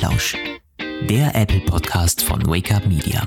[0.00, 0.34] Apfelplausch,
[1.10, 3.26] der Apple Podcast von Wake Up Media.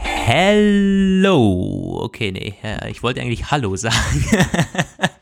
[0.00, 2.00] Hello.
[2.02, 2.54] Okay, nee,
[2.90, 4.24] ich wollte eigentlich Hallo sagen.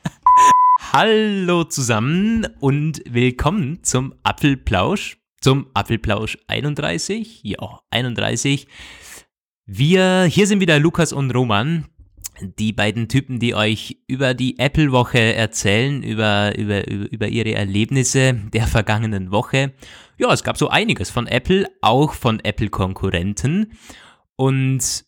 [0.92, 7.40] Hallo zusammen und willkommen zum Apfelplausch, zum Apfelplausch 31.
[7.42, 8.66] Ja, 31.
[9.66, 11.90] Wir, hier sind wieder Lukas und Roman
[12.58, 18.66] die beiden Typen, die euch über die Apple-Woche erzählen, über, über, über ihre Erlebnisse der
[18.66, 19.72] vergangenen Woche.
[20.20, 23.72] Ja, es gab so einiges von Apple, auch von Apple-Konkurrenten.
[24.36, 25.06] Und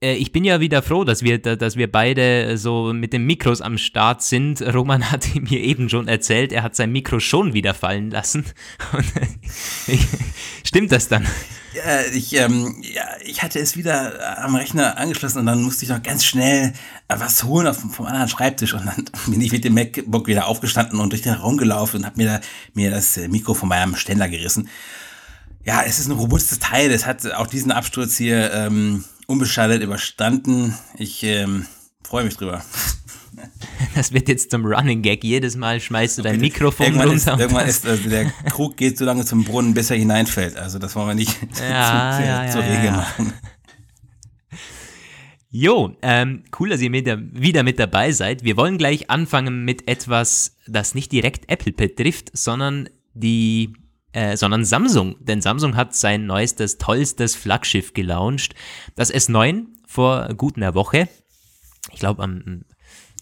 [0.00, 3.78] ich bin ja wieder froh, dass wir, dass wir beide so mit den Mikros am
[3.78, 4.62] Start sind.
[4.74, 8.44] Roman hat mir eben schon erzählt, er hat sein Mikro schon wieder fallen lassen.
[10.64, 11.26] Stimmt das dann?
[11.74, 15.90] Ja, ich, ähm, ja, ich hatte es wieder am Rechner angeschlossen und dann musste ich
[15.90, 16.72] noch ganz schnell
[17.08, 20.46] äh, was holen auf, vom anderen Schreibtisch und dann bin ich mit dem MacBook wieder
[20.46, 22.40] aufgestanden und durch den Raum gelaufen und habe mir, da,
[22.72, 24.68] mir das äh, Mikro von meinem Ständer gerissen.
[25.64, 26.90] Ja, es ist ein robustes Teil.
[26.90, 30.74] Es hat auch diesen Absturz hier ähm, unbeschadet überstanden.
[30.96, 31.66] Ich ähm,
[32.02, 32.64] freue mich drüber.
[33.94, 35.22] Das wird jetzt zum Running Gag.
[35.22, 37.34] Jedes Mal schmeißt du dein Mikrofon irgendwann runter.
[37.34, 40.56] Ist, irgendwann ist also der Krug geht so lange zum Brunnen, bis er hineinfällt.
[40.56, 43.32] Also das wollen wir nicht ja, zu, ja, zur ja, Regel machen.
[45.50, 48.42] Jo, ähm, cool, dass ihr mit der, wieder mit dabei seid.
[48.42, 53.72] Wir wollen gleich anfangen mit etwas, das nicht direkt Apple betrifft, sondern die
[54.12, 55.16] äh, sondern Samsung.
[55.20, 58.54] Denn Samsung hat sein neuestes, tollstes Flaggschiff gelauncht.
[58.96, 61.08] Das S9 vor gut einer Woche.
[61.92, 62.64] Ich glaube am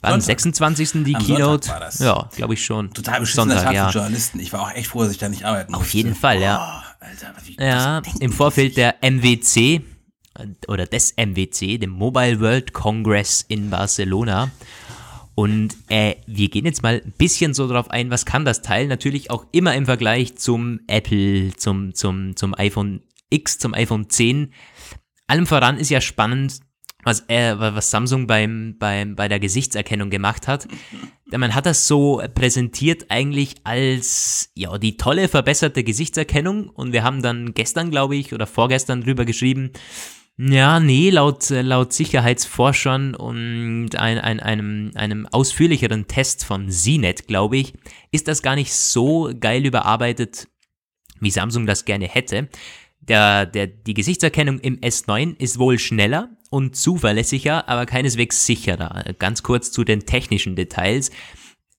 [0.03, 1.05] war am 26.
[1.05, 1.71] die Am Keynote?
[1.99, 2.93] Ja, glaube ich schon.
[2.93, 3.89] Total beschissener Sonntag, Tag ja.
[3.89, 4.41] für Journalisten.
[4.41, 5.97] Ich war auch echt froh, dass ich da nicht arbeiten Auf musste.
[5.97, 6.83] jeden Fall, ja.
[7.01, 9.83] Alter, wie, ja, im Vorfeld der MWC
[10.69, 14.51] oder des MWC, dem Mobile World Congress in Barcelona.
[15.37, 18.87] Und äh, wir gehen jetzt mal ein bisschen so drauf ein, was kann das Teil?
[18.87, 24.55] Natürlich auch immer im Vergleich zum Apple, zum, zum, zum iPhone X, zum iPhone 10.
[25.27, 26.61] Allem voran ist ja spannend,
[27.05, 30.69] was, äh, was Samsung beim, beim, bei der Gesichtserkennung gemacht hat.
[31.31, 37.05] Denn man hat das so präsentiert eigentlich als ja die tolle verbesserte Gesichtserkennung und wir
[37.05, 39.73] haben dann gestern, glaube ich, oder vorgestern drüber geschrieben,
[40.39, 47.57] ja, nee, laut, laut Sicherheitsforschern und ein, ein, einem, einem ausführlicheren Test von CNET, glaube
[47.57, 47.73] ich,
[48.11, 50.49] ist das gar nicht so geil überarbeitet,
[51.21, 52.49] wie Samsung das gerne hätte.
[53.01, 59.15] Der, der, die Gesichtserkennung im S9 ist wohl schneller und zuverlässiger, aber keineswegs sicherer.
[59.19, 61.11] Ganz kurz zu den technischen Details.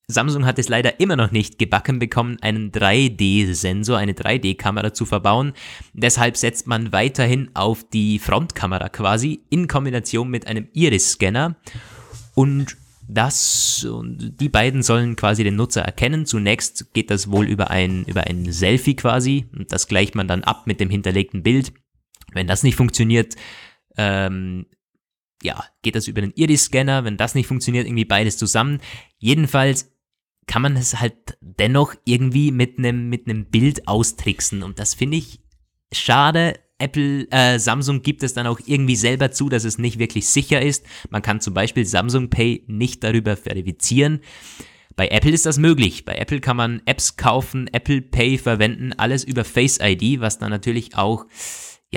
[0.09, 5.51] Samsung hat es leider immer noch nicht gebacken bekommen, einen 3D-Sensor, eine 3D-Kamera zu verbauen.
[5.93, 11.57] Deshalb setzt man weiterhin auf die Frontkamera quasi in Kombination mit einem Iris-Scanner.
[12.35, 12.77] Und
[13.09, 16.25] das und die beiden sollen quasi den Nutzer erkennen.
[16.25, 20.43] Zunächst geht das wohl über ein, über ein Selfie quasi und das gleicht man dann
[20.43, 21.73] ab mit dem hinterlegten Bild.
[22.31, 23.35] Wenn das nicht funktioniert,
[23.97, 24.67] ähm,
[25.43, 27.03] ja, geht das über den Iris-Scanner.
[27.03, 28.79] Wenn das nicht funktioniert, irgendwie beides zusammen.
[29.19, 29.96] Jedenfalls
[30.47, 35.17] kann man es halt dennoch irgendwie mit einem mit einem Bild austricksen und das finde
[35.17, 35.41] ich
[35.93, 40.27] schade, Apple, äh, Samsung gibt es dann auch irgendwie selber zu, dass es nicht wirklich
[40.27, 40.85] sicher ist.
[41.09, 44.21] Man kann zum Beispiel Samsung Pay nicht darüber verifizieren.
[44.95, 46.05] Bei Apple ist das möglich.
[46.05, 50.49] Bei Apple kann man Apps kaufen, Apple Pay verwenden, alles über Face ID, was dann
[50.49, 51.25] natürlich auch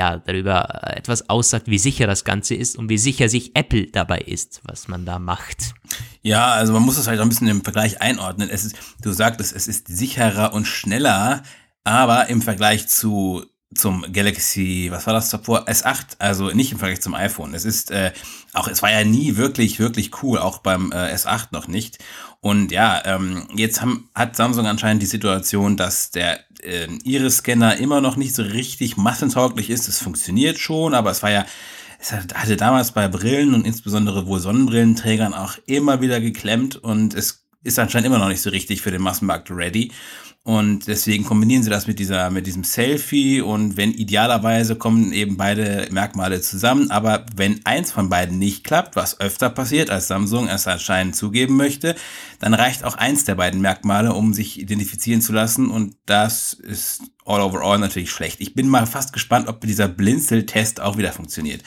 [0.01, 4.21] ja, darüber etwas aussagt, wie sicher das Ganze ist und wie sicher sich Apple dabei
[4.21, 5.75] ist, was man da macht.
[6.23, 8.49] Ja, also man muss das halt auch ein bisschen im Vergleich einordnen.
[8.49, 11.43] Es ist, du sagtest, es ist sicherer und schneller,
[11.85, 13.45] aber im Vergleich zu
[13.75, 15.69] zum Galaxy, was war das davor?
[15.69, 17.55] S8, also nicht im Vergleich zum iPhone.
[17.55, 18.13] Es ist äh,
[18.55, 21.99] auch, es war ja nie wirklich, wirklich cool, auch beim äh, S8 noch nicht.
[22.41, 28.01] Und ja, ähm, jetzt haben, hat Samsung anscheinend die Situation, dass der äh, Iris-Scanner immer
[28.01, 29.89] noch nicht so richtig massentauglich ist.
[29.89, 31.47] Es funktioniert schon, aber es war ja,
[31.99, 37.45] es hatte damals bei Brillen und insbesondere wohl Sonnenbrillenträgern auch immer wieder geklemmt und es
[37.63, 39.93] ist anscheinend immer noch nicht so richtig für den Massenmarkt ready.
[40.43, 45.37] Und deswegen kombinieren sie das mit dieser, mit diesem Selfie und wenn idealerweise kommen eben
[45.37, 46.91] beide Merkmale zusammen.
[46.91, 51.57] Aber wenn eins von beiden nicht klappt, was öfter passiert, als Samsung es anscheinend zugeben
[51.57, 51.95] möchte,
[52.39, 55.71] dann reicht auch eins der beiden Merkmale, um sich identifizieren zu lassen.
[55.71, 58.41] Und das ist all overall natürlich schlecht.
[58.41, 61.63] Ich bin mal fast gespannt, ob dieser Blinzeltest auch wieder funktioniert.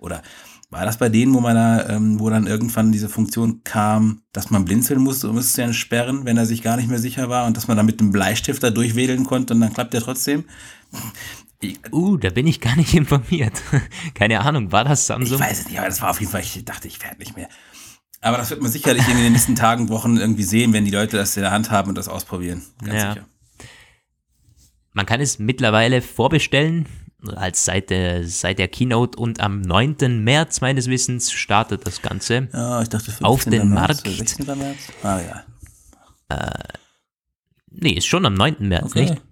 [0.00, 0.22] Oder
[0.70, 4.50] war das bei denen, wo man da, ähm, wo dann irgendwann diese Funktion kam, dass
[4.50, 7.46] man blinzeln musste, um es zu entsperren, wenn er sich gar nicht mehr sicher war
[7.46, 10.44] und dass man da mit einem Bleistift da durchwedeln konnte und dann klappt der trotzdem?
[11.92, 13.62] Uh, da bin ich gar nicht informiert.
[14.14, 15.38] Keine Ahnung, war das Samsung?
[15.38, 17.36] Ich weiß es nicht, aber das war auf jeden Fall, ich dachte, ich werde nicht
[17.36, 17.48] mehr.
[18.20, 21.16] Aber das wird man sicherlich in den nächsten Tagen, Wochen irgendwie sehen, wenn die Leute
[21.16, 22.62] das in der Hand haben und das ausprobieren.
[22.84, 23.12] Ganz ja.
[23.12, 23.26] sicher.
[24.94, 26.86] man kann es mittlerweile vorbestellen,
[27.30, 30.22] als seit der, seit der Keynote und am 9.
[30.24, 32.48] März meines Wissens startet das Ganze.
[32.52, 33.26] Ja, ich dachte 15.
[33.26, 34.16] auf den März, Markt.
[34.18, 34.46] 16.
[34.46, 34.76] März?
[35.02, 35.44] Ah ja.
[37.70, 38.56] Nee, ist schon am 9.
[38.60, 39.10] März, Okay.
[39.10, 39.22] nicht?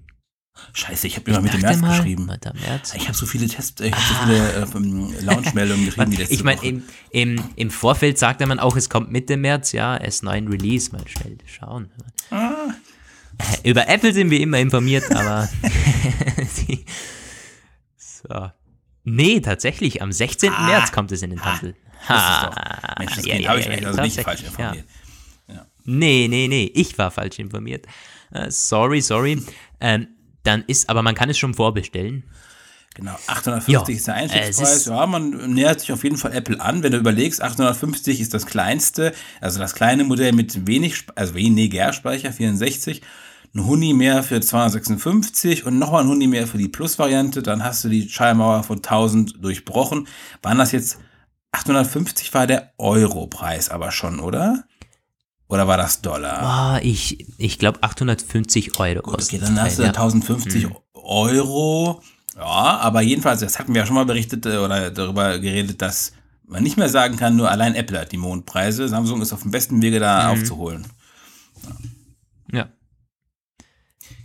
[0.73, 2.27] Scheiße, ich habe immer mit dem Dachte März mal, geschrieben.
[2.27, 2.39] 9.
[2.61, 2.95] März.
[2.95, 6.45] Ich habe so viele Tests, ich habe so viele äh, Launch-Meldungen geschrieben die letzte Ich
[6.45, 10.93] meine, im, im, im Vorfeld sagte man auch, es kommt Mitte März, ja, S9 Release,
[10.93, 11.91] mal schnell schauen.
[12.31, 12.69] Ah.
[13.65, 15.49] Über Apple sind wir immer informiert, aber
[16.69, 16.85] die,
[18.29, 18.51] so.
[19.05, 20.53] Nee, tatsächlich, am 16.
[20.53, 20.67] Ah.
[20.67, 21.75] März kommt es in den Handel.
[22.09, 24.47] Das ist doch, Mensch, das ja, ja, habe ich ja, echt also nicht falsch ja.
[24.49, 24.87] informiert.
[25.85, 27.87] Nee, nee, nee, ich war falsch informiert.
[28.33, 29.43] Äh, sorry, sorry.
[29.81, 30.09] Ähm,
[30.43, 32.25] dann ist, aber man kann es schon vorbestellen.
[32.95, 34.77] Genau, 850 Ja, ist der äh, Einstiegspreis.
[34.77, 36.83] ist- ja, man nähert sich auf jeden Fall Apple an.
[36.83, 41.93] Wenn du überlegst, 850 ist das kleinste, also das kleine Modell mit wenig, also weniger
[41.93, 43.03] Speicher, 64.
[43.55, 47.43] Ein Huni mehr für 256 und nochmal ein Huni mehr für die Plus-Variante.
[47.43, 50.09] Dann hast du die Schallmauer von 1000 durchbrochen.
[50.43, 50.99] Waren das jetzt
[51.53, 54.65] 850 war der Euro-Preis aber schon, oder?
[55.49, 56.43] Oder war das Dollar?
[56.43, 59.89] Ah, ich ich glaube 850 Euro Gut, kostet okay, dann hast du ja.
[59.89, 62.03] 1050 Euro.
[62.35, 66.13] Ja, aber jedenfalls, das hatten wir ja schon mal berichtet äh, oder darüber geredet, dass
[66.47, 68.89] man nicht mehr sagen kann, nur allein Apple hat die Mondpreise.
[68.89, 70.87] Samsung ist auf dem besten Wege, da aufzuholen.
[72.51, 72.69] Ja.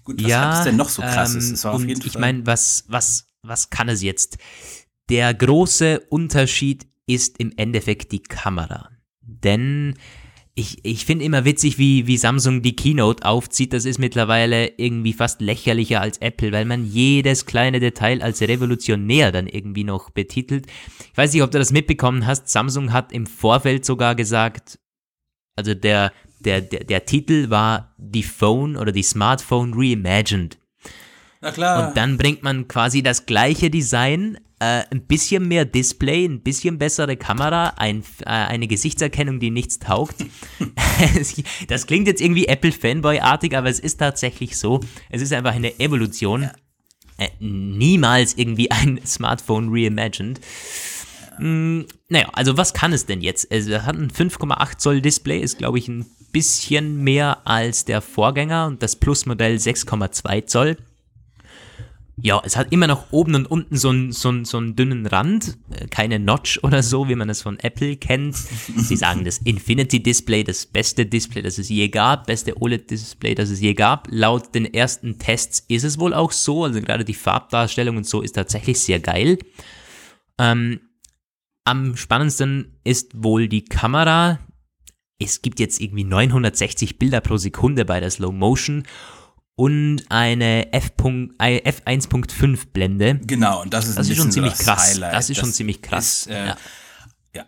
[0.09, 1.63] Gut, was ja, es denn noch so krasses?
[1.65, 4.39] ähm, und ich meine, was, was, was kann es jetzt?
[5.07, 8.89] Der große Unterschied ist im Endeffekt die Kamera.
[9.21, 9.93] Denn
[10.55, 13.71] ich, ich finde immer witzig, wie, wie Samsung die Keynote aufzieht.
[13.71, 19.31] Das ist mittlerweile irgendwie fast lächerlicher als Apple, weil man jedes kleine Detail als revolutionär
[19.31, 20.65] dann irgendwie noch betitelt.
[21.11, 22.49] Ich weiß nicht, ob du das mitbekommen hast.
[22.49, 24.79] Samsung hat im Vorfeld sogar gesagt,
[25.55, 30.57] also der, der, der, der Titel war die Phone oder die Smartphone Reimagined.
[31.41, 31.87] Na klar.
[31.87, 36.77] Und dann bringt man quasi das gleiche Design, äh, ein bisschen mehr Display, ein bisschen
[36.77, 40.15] bessere Kamera, ein, äh, eine Gesichtserkennung, die nichts taugt.
[41.67, 44.81] das klingt jetzt irgendwie Apple-Fanboy-artig, aber es ist tatsächlich so.
[45.09, 46.49] Es ist einfach eine Evolution.
[47.17, 50.41] Äh, niemals irgendwie ein Smartphone reimagined.
[51.37, 53.49] Mm, naja, also was kann es denn jetzt?
[53.51, 58.01] Also, Es hat ein 5,8 Zoll Display, ist glaube ich ein bisschen mehr als der
[58.01, 60.77] Vorgänger und das Plus-Modell 6,2 Zoll.
[62.21, 65.05] Ja, es hat immer noch oben und unten so einen so einen- so einen dünnen
[65.05, 68.35] Rand, äh, keine Notch oder so, wie man es von Apple kennt.
[68.75, 73.49] Sie sagen das Infinity Display, das beste Display, das es je gab, beste OLED-Display, das
[73.49, 74.09] es je gab.
[74.11, 78.21] Laut den ersten Tests ist es wohl auch so, also gerade die Farbdarstellung und so
[78.21, 79.37] ist tatsächlich sehr geil.
[80.37, 80.81] Ähm,
[81.63, 84.39] am spannendsten ist wohl die Kamera.
[85.19, 88.83] Es gibt jetzt irgendwie 960 Bilder pro Sekunde bei der Slow Motion
[89.59, 90.91] und eine F.
[91.37, 93.19] äh, F1.5 Blende.
[93.25, 94.93] genau, und das ist, Das ein ist schon ziemlich krass.
[94.93, 95.13] Highlight.
[95.13, 96.21] Das ist schon ziemlich krass.
[96.21, 96.57] Ist, äh, ja.
[97.35, 97.45] ja.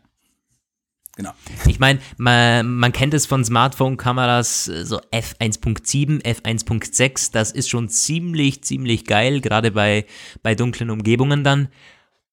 [1.16, 1.32] Genau.
[1.68, 7.88] Ich meine, man, man kennt es von Smartphone-Kameras, äh, so F1.7, F1.6, das ist schon
[7.88, 10.06] ziemlich, ziemlich geil, gerade bei,
[10.44, 11.70] bei dunklen Umgebungen dann.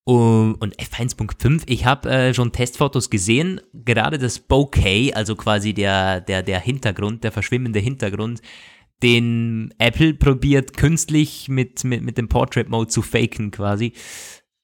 [0.04, 6.42] Und F1.5, ich habe äh, schon Testfotos gesehen, gerade das Bokeh, also quasi der, der,
[6.42, 8.40] der Hintergrund, der verschwimmende Hintergrund,
[9.02, 13.92] den Apple probiert künstlich mit, mit, mit dem Portrait Mode zu faken quasi.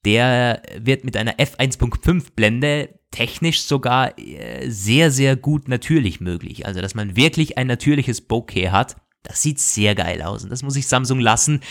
[0.03, 6.65] Der wird mit einer F1.5 Blende technisch sogar äh, sehr, sehr gut natürlich möglich.
[6.65, 8.97] Also, dass man wirklich ein natürliches Bokeh hat.
[9.27, 11.61] Das sieht sehr geil aus und das muss ich Samsung lassen.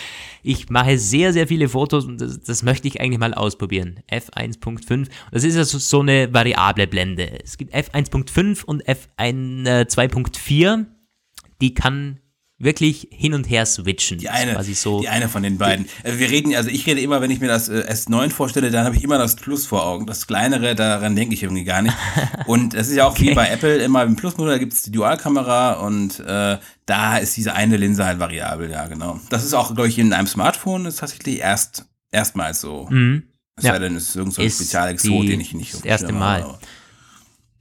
[0.42, 4.00] Ich mache sehr, sehr viele Fotos und das, das möchte ich eigentlich mal ausprobieren.
[4.11, 7.42] F1.5, das ist also so eine variable Blende.
[7.42, 10.87] Es gibt F1.5 und F1 äh, 2.4.
[11.61, 12.20] Die kann
[12.64, 14.18] wirklich hin und her switchen.
[14.18, 15.00] Die Das eine, quasi so.
[15.00, 15.87] die eine von den beiden.
[16.02, 18.85] Äh, Wir reden, also ich rede immer, wenn ich mir das äh, S9 vorstelle, dann
[18.85, 20.06] habe ich immer das Plus vor Augen.
[20.06, 21.94] Das kleinere, daran denke ich irgendwie gar nicht.
[22.47, 25.75] Und es ist ja auch wie bei Apple, immer im Plus-Modell gibt es die Dualkamera
[25.75, 29.21] und äh, da ist diese eine Linse halt variabel, ja genau.
[29.30, 32.87] Das ist auch, glaube ich, in einem Smartphone ist tatsächlich erst erstmals so.
[32.90, 33.25] Mhm.
[33.56, 33.73] Es Ja.
[33.75, 36.12] sei denn, es ist irgendein so Spezialexot, die- den ich nicht das auf dem erste
[36.12, 36.42] Mal.
[36.42, 36.59] habe.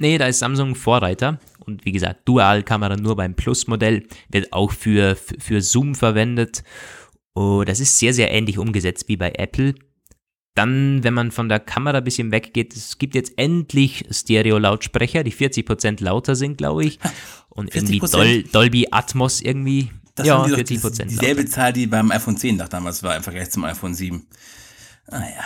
[0.03, 1.39] Nee, da ist Samsung Vorreiter.
[1.59, 6.61] Und wie gesagt, Dualkamera nur beim Plus-Modell wird auch für, für Zoom verwendet.
[7.35, 9.75] Oh, das ist sehr, sehr ähnlich umgesetzt wie bei Apple.
[10.55, 15.31] Dann, wenn man von der Kamera ein bisschen weggeht, es gibt jetzt endlich Stereo-Lautsprecher, die
[15.31, 16.99] 40% lauter sind, glaube ich.
[17.49, 18.11] Und irgendwie 40%?
[18.11, 19.89] Dol Dolby Atmos irgendwie.
[20.15, 21.05] Das ja, die doch 40% das- lauter.
[21.05, 24.27] Dieselbe Zahl, die beim iPhone 10 noch damals war im Vergleich zum iPhone 7.
[25.07, 25.45] Ah ja.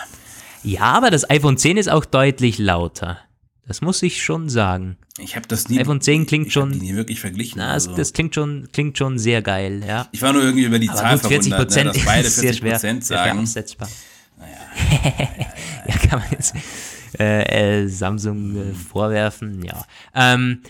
[0.63, 3.19] Ja, aber das iPhone 10 ist auch deutlich lauter.
[3.67, 4.97] Das muss ich schon sagen.
[5.17, 5.79] Ich habe das nie.
[5.79, 6.71] iPhone 10 klingt schon.
[6.71, 7.59] Die nie wirklich verglichen.
[7.59, 7.93] Na, also.
[7.95, 10.07] das, klingt schon, klingt schon sehr geil, ja.
[10.13, 12.25] Ich war nur irgendwie über die Aber Zahl gut, 40 verwundert, ne, dass beide 40
[12.27, 13.39] ist sehr schwer, Prozent sehr schwer sagen.
[13.39, 13.89] absetzbar.
[15.87, 16.55] ja, kann man jetzt
[17.19, 19.85] äh, äh, Samsung äh, vorwerfen, ja.
[20.15, 20.61] Ähm,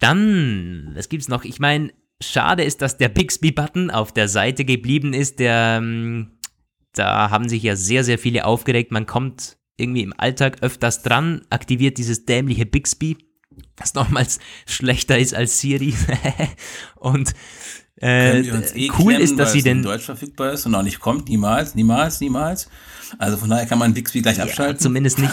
[0.00, 1.44] dann, was gibt's noch?
[1.44, 5.38] Ich meine, schade ist, dass der Bixby-Button auf der Seite geblieben ist.
[5.38, 6.32] Der, ähm,
[6.92, 8.90] da haben sich ja sehr, sehr viele aufgeregt.
[8.90, 13.16] Man kommt irgendwie im Alltag öfters dran, aktiviert dieses dämliche Bixby,
[13.76, 15.94] das nochmals schlechter ist als Siri.
[16.96, 17.34] und
[18.00, 20.82] äh, eh cool klemmen, ist, dass sie es in den Deutsch verfügbar ist und auch
[20.82, 22.68] nicht kommt, niemals, niemals, niemals.
[23.18, 24.78] Also von daher kann man Bixby gleich Ja, abschalten.
[24.78, 25.32] zumindest nicht,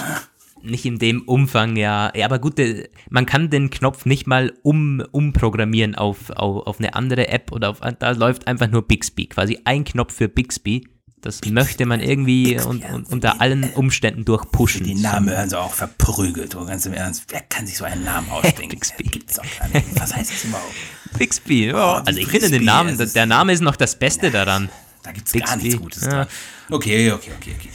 [0.62, 2.12] nicht in dem Umfang, ja.
[2.16, 6.80] Ja, aber gut, äh, man kann den Knopf nicht mal um, umprogrammieren auf, auf, auf
[6.80, 9.26] eine andere App oder auf, da läuft einfach nur Bixby.
[9.28, 10.88] Quasi ein Knopf für Bixby.
[11.22, 12.94] Das möchte man irgendwie und, ja.
[12.94, 14.84] und, unter allen Umständen durchpushen.
[14.86, 16.56] Den Namen hören sie auch verprügelt.
[16.56, 18.70] Und ganz im Ernst, wer kann sich so einen Namen ausdenken?
[18.70, 19.04] Bixby.
[19.04, 19.86] Gibt's doch gar nicht.
[20.00, 20.74] Was heißt das überhaupt?
[21.18, 21.76] Bixby, ja.
[21.76, 24.32] Oh, also ich Bixby, finde den Namen, es ist- der Name ist noch das Beste
[24.32, 24.70] daran.
[25.04, 26.28] Da gibt's gar Bixby, nichts Gutes ja.
[26.70, 27.70] Okay, okay, okay, okay.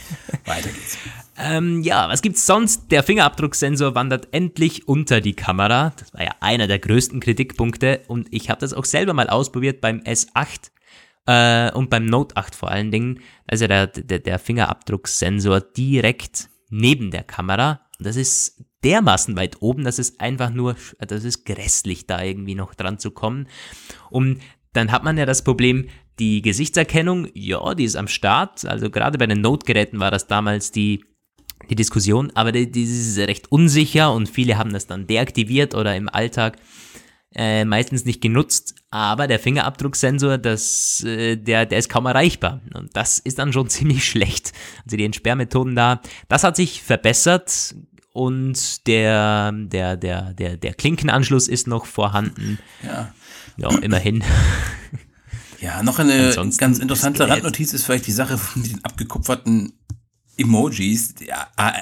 [0.45, 0.97] Weiter geht's.
[1.39, 2.89] Ähm, ja, was gibt's sonst?
[2.89, 5.93] Der Fingerabdrucksensor wandert endlich unter die Kamera.
[5.97, 9.79] Das war ja einer der größten Kritikpunkte und ich habe das auch selber mal ausprobiert
[9.81, 10.71] beim S8
[11.27, 13.19] äh, und beim Note 8 vor allen Dingen.
[13.45, 17.81] Also der, der, der Fingerabdrucksensor direkt neben der Kamera.
[17.99, 22.73] Das ist dermaßen weit oben, dass es einfach nur, das ist grässlich, da irgendwie noch
[22.73, 23.47] dran zu kommen.
[24.09, 24.39] Und
[24.73, 25.87] dann hat man ja das Problem,
[26.19, 28.65] die Gesichtserkennung, ja, die ist am Start.
[28.65, 31.03] Also gerade bei den Note-Geräten war das damals die,
[31.69, 35.95] die Diskussion, aber die, die ist recht unsicher und viele haben das dann deaktiviert oder
[35.95, 36.57] im Alltag
[37.37, 38.75] äh, meistens nicht genutzt.
[38.89, 42.61] Aber der Fingerabdrucksensor, das, äh, der, der ist kaum erreichbar.
[42.73, 44.51] Und das ist dann schon ziemlich schlecht.
[44.85, 47.75] Also die Entsperrmethoden da, das hat sich verbessert
[48.11, 52.57] und der, der, der, der, der Klinkenanschluss ist noch vorhanden.
[52.83, 53.13] Ja.
[53.57, 54.23] Ja, immerhin.
[55.59, 59.73] Ja, noch eine Ansonsten ganz interessante Randnotiz ist vielleicht die Sache mit den abgekupferten
[60.37, 61.15] Emojis,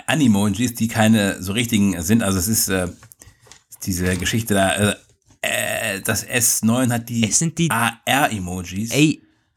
[0.07, 2.23] Animojis, die keine so richtigen sind.
[2.23, 2.87] Also es ist äh,
[3.83, 4.95] diese Geschichte da, äh,
[5.45, 8.91] äh, das S9 hat die, Es sind die- AR-Emojis,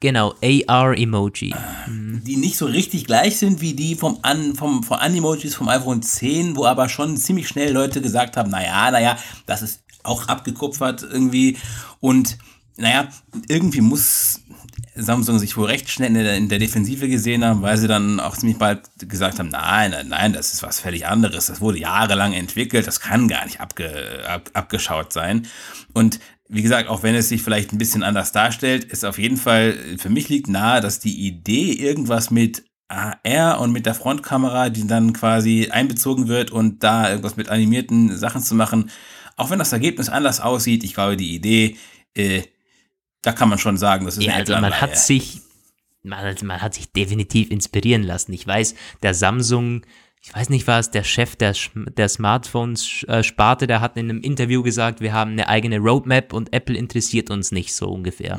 [0.00, 1.54] genau, AR-Emoji.
[1.88, 6.02] die nicht so richtig gleich sind wie die vom, An, vom, vom Animojis vom iPhone
[6.02, 11.02] 10, wo aber schon ziemlich schnell Leute gesagt haben, naja, naja, das ist auch abgekupfert
[11.02, 11.56] irgendwie.
[12.00, 12.38] Und
[12.76, 13.08] naja,
[13.48, 14.40] irgendwie muss
[15.02, 18.20] Samsung sich wohl recht schnell in der, in der Defensive gesehen haben, weil sie dann
[18.20, 21.78] auch ziemlich bald gesagt haben, nein, nein, nein, das ist was völlig anderes, das wurde
[21.78, 25.46] jahrelang entwickelt, das kann gar nicht abge, ab, abgeschaut sein.
[25.92, 29.36] Und wie gesagt, auch wenn es sich vielleicht ein bisschen anders darstellt, ist auf jeden
[29.36, 34.70] Fall, für mich liegt nahe, dass die Idee, irgendwas mit AR und mit der Frontkamera,
[34.70, 38.90] die dann quasi einbezogen wird und da irgendwas mit animierten Sachen zu machen,
[39.36, 41.76] auch wenn das Ergebnis anders aussieht, ich glaube, die Idee,
[42.14, 42.42] äh,
[43.22, 45.40] da kann man schon sagen, das ist Ja, eine also man hat sich,
[46.02, 48.32] man, man hat sich definitiv inspirieren lassen.
[48.32, 49.82] Ich weiß, der Samsung,
[50.22, 55.00] ich weiß nicht was, der Chef der, der Smartphones-Sparte, der hat in einem Interview gesagt,
[55.00, 58.38] wir haben eine eigene Roadmap und Apple interessiert uns nicht so ungefähr.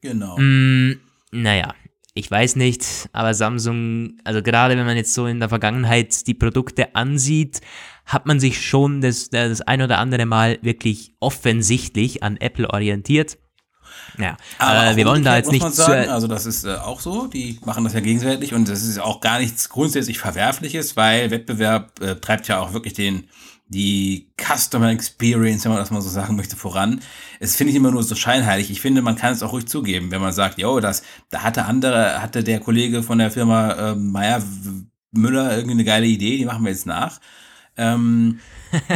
[0.00, 0.38] Genau.
[0.38, 1.74] Mm, naja,
[2.14, 6.34] ich weiß nicht, aber Samsung, also gerade wenn man jetzt so in der Vergangenheit die
[6.34, 7.60] Produkte ansieht,
[8.04, 13.38] hat man sich schon das, das ein oder andere Mal wirklich offensichtlich an Apple orientiert.
[14.18, 17.26] Ja, Aber äh, wir wollen da jetzt nicht sagen, also das ist äh, auch so,
[17.26, 22.00] die machen das ja gegenseitig und das ist auch gar nichts grundsätzlich Verwerfliches, weil Wettbewerb
[22.00, 23.28] äh, treibt ja auch wirklich den
[23.72, 27.00] die Customer Experience, wenn man das mal so sagen möchte, voran.
[27.40, 28.70] Es finde ich immer nur so scheinheilig.
[28.70, 31.64] Ich finde, man kann es auch ruhig zugeben, wenn man sagt, jo, das, da hatte
[31.64, 34.42] andere, hatte der Kollege von der Firma äh, Meyer
[35.12, 37.20] Müller irgendwie eine geile Idee, die machen wir jetzt nach.
[37.76, 38.40] Ähm,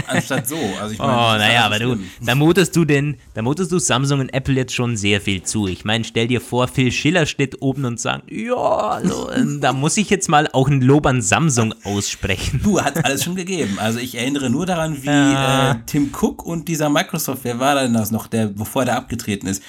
[0.07, 0.59] anstatt so.
[0.81, 3.79] Also ich Oh, meine, ist naja, aber du, da mutest du den, da mutest du
[3.79, 5.67] Samsung und Apple jetzt schon sehr viel zu.
[5.69, 9.73] Ich meine, stell dir vor, Phil Schiller steht oben und sagt, ja, also, ähm, da
[9.73, 12.61] muss ich jetzt mal auch ein Lob an Samsung aussprechen.
[12.63, 13.79] Du, hat alles schon gegeben.
[13.81, 15.73] Also ich erinnere nur daran, wie Ja.
[15.73, 19.47] äh, Tim Cook und dieser Microsoft, wer war denn das noch, der, bevor der abgetreten
[19.47, 19.63] ist,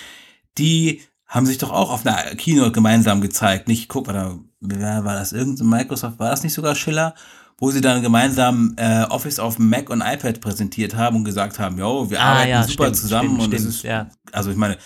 [0.58, 3.68] die haben sich doch auch auf einer Keynote gemeinsam gezeigt.
[3.68, 5.34] Nicht Cook, oder wer war das?
[5.34, 7.16] Irgendein Microsoft, war das nicht sogar Schiller?
[7.60, 11.80] Wo sie dann gemeinsam äh, Office auf Mac und iPad präsentiert haben und gesagt haben,
[11.80, 14.10] jo, wir Ah, arbeiten ja, super stimmt, zusammen stimmt, und stimmt, ist, ja.
[14.32, 14.78] also ich meine,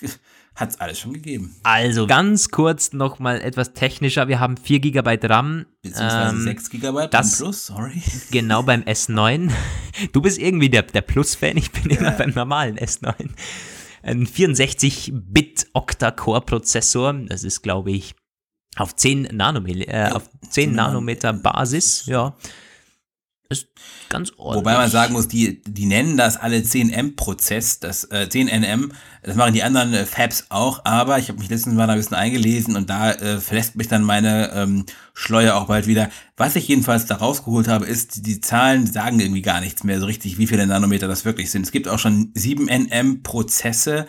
[0.54, 1.54] hat's alles schon gegeben.
[1.64, 4.26] Also, ganz kurz nochmal etwas technischer.
[4.28, 5.66] Wir haben 4 GB RAM.
[5.82, 8.00] Beziehungsweise ähm, 6 GB das- Plus, sorry.
[8.30, 9.50] Genau beim S9.
[10.12, 13.12] Du bist irgendwie der, der Plus-Fan, ich bin immer beim normalen S9.
[14.02, 18.14] Ein 64-Bit-Octa-Core-Prozessor, das ist, glaube ich,
[18.76, 22.34] auf 10 Nanometer, äh, auf 10 10 Nanometer Basis, ja.
[23.50, 23.68] Ist
[24.08, 24.64] ganz ordentlich.
[24.64, 28.90] Wobei man sagen muss, die, die nennen das alle 10M-Prozess, das äh, 10NM,
[29.22, 32.16] das machen die anderen äh, Fabs auch, aber ich habe mich letztens mal ein bisschen
[32.16, 36.08] eingelesen und da äh, verlässt mich dann meine ähm, Schleue auch bald wieder.
[36.38, 40.06] Was ich jedenfalls da rausgeholt habe, ist, die Zahlen sagen irgendwie gar nichts mehr so
[40.06, 41.62] richtig, wie viele Nanometer das wirklich sind.
[41.62, 44.06] Es gibt auch schon 7NM-Prozesse,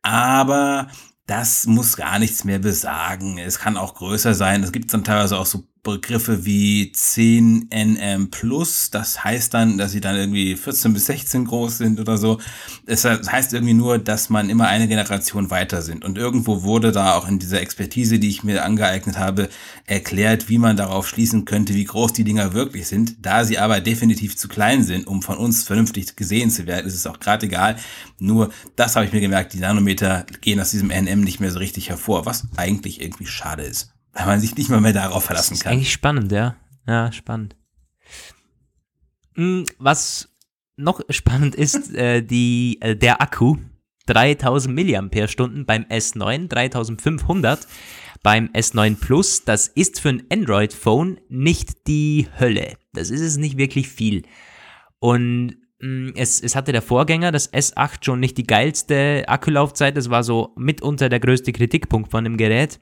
[0.00, 0.88] aber
[1.30, 3.38] das muss gar nichts mehr besagen.
[3.38, 4.64] Es kann auch größer sein.
[4.64, 10.02] Es gibt dann teilweise auch so Begriffe wie 10nm plus, das heißt dann, dass sie
[10.02, 12.38] dann irgendwie 14 bis 16 groß sind oder so.
[12.84, 16.04] Es heißt irgendwie nur, dass man immer eine Generation weiter sind.
[16.04, 19.48] Und irgendwo wurde da auch in dieser Expertise, die ich mir angeeignet habe,
[19.86, 23.16] erklärt, wie man darauf schließen könnte, wie groß die Dinger wirklich sind.
[23.24, 26.94] Da sie aber definitiv zu klein sind, um von uns vernünftig gesehen zu werden, ist
[26.94, 27.76] es auch gerade egal.
[28.18, 31.58] Nur das habe ich mir gemerkt, die Nanometer gehen aus diesem NM nicht mehr so
[31.58, 35.58] richtig hervor, was eigentlich irgendwie schade ist weil man sich nicht mal mehr darauf verlassen
[35.58, 35.72] kann.
[35.72, 36.56] Eigentlich spannend, ja.
[36.86, 37.56] Ja, spannend.
[39.34, 40.28] Hm, was
[40.76, 43.56] noch spannend ist, äh, die, äh, der Akku.
[44.06, 45.02] 3000 mAh
[45.64, 47.68] beim S9, 3500
[48.24, 49.44] beim S9 Plus.
[49.44, 52.76] Das ist für ein Android-Phone nicht die Hölle.
[52.92, 54.22] Das ist es nicht wirklich viel.
[54.98, 59.96] Und hm, es, es hatte der Vorgänger, das S8, schon nicht die geilste Akkulaufzeit.
[59.96, 62.80] Das war so mitunter der größte Kritikpunkt von dem Gerät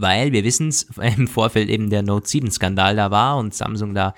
[0.00, 0.86] weil wir wissen es
[1.16, 4.14] im Vorfeld eben der Note 7 Skandal da war und Samsung da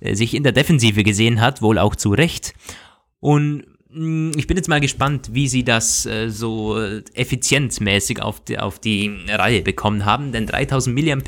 [0.00, 2.54] äh, sich in der Defensive gesehen hat, wohl auch zu Recht.
[3.20, 8.22] Und mh, mm, ich bin jetzt mal gespannt, wie sie das äh, so äh, effizienzmäßig
[8.22, 11.20] auf die, auf die Reihe bekommen haben, denn 3000 mAh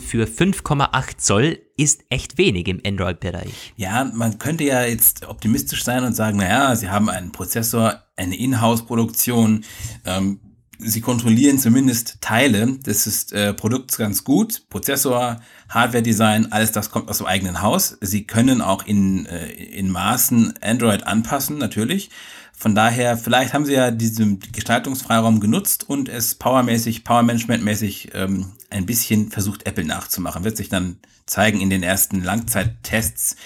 [0.00, 3.74] für 5,8 Zoll ist echt wenig im Android-Bereich.
[3.76, 8.36] Ja, man könnte ja jetzt optimistisch sein und sagen, naja, sie haben einen Prozessor, eine
[8.36, 9.64] Inhouse-Produktion,
[10.06, 10.40] ähm,
[10.78, 14.62] sie kontrollieren zumindest Teile des ist, äh, Produkts ganz gut.
[14.68, 17.96] Prozessor, Hardware-Design, alles das kommt aus dem eigenen Haus.
[18.00, 22.10] Sie können auch in, äh, in Maßen Android anpassen, natürlich.
[22.52, 28.86] Von daher, vielleicht haben sie ja diesen Gestaltungsfreiraum genutzt und es powermäßig, powermanagementmäßig ähm, ein
[28.86, 30.44] bisschen versucht, Apple nachzumachen.
[30.44, 30.96] Wird sich dann
[31.26, 33.36] zeigen in den ersten Langzeittests,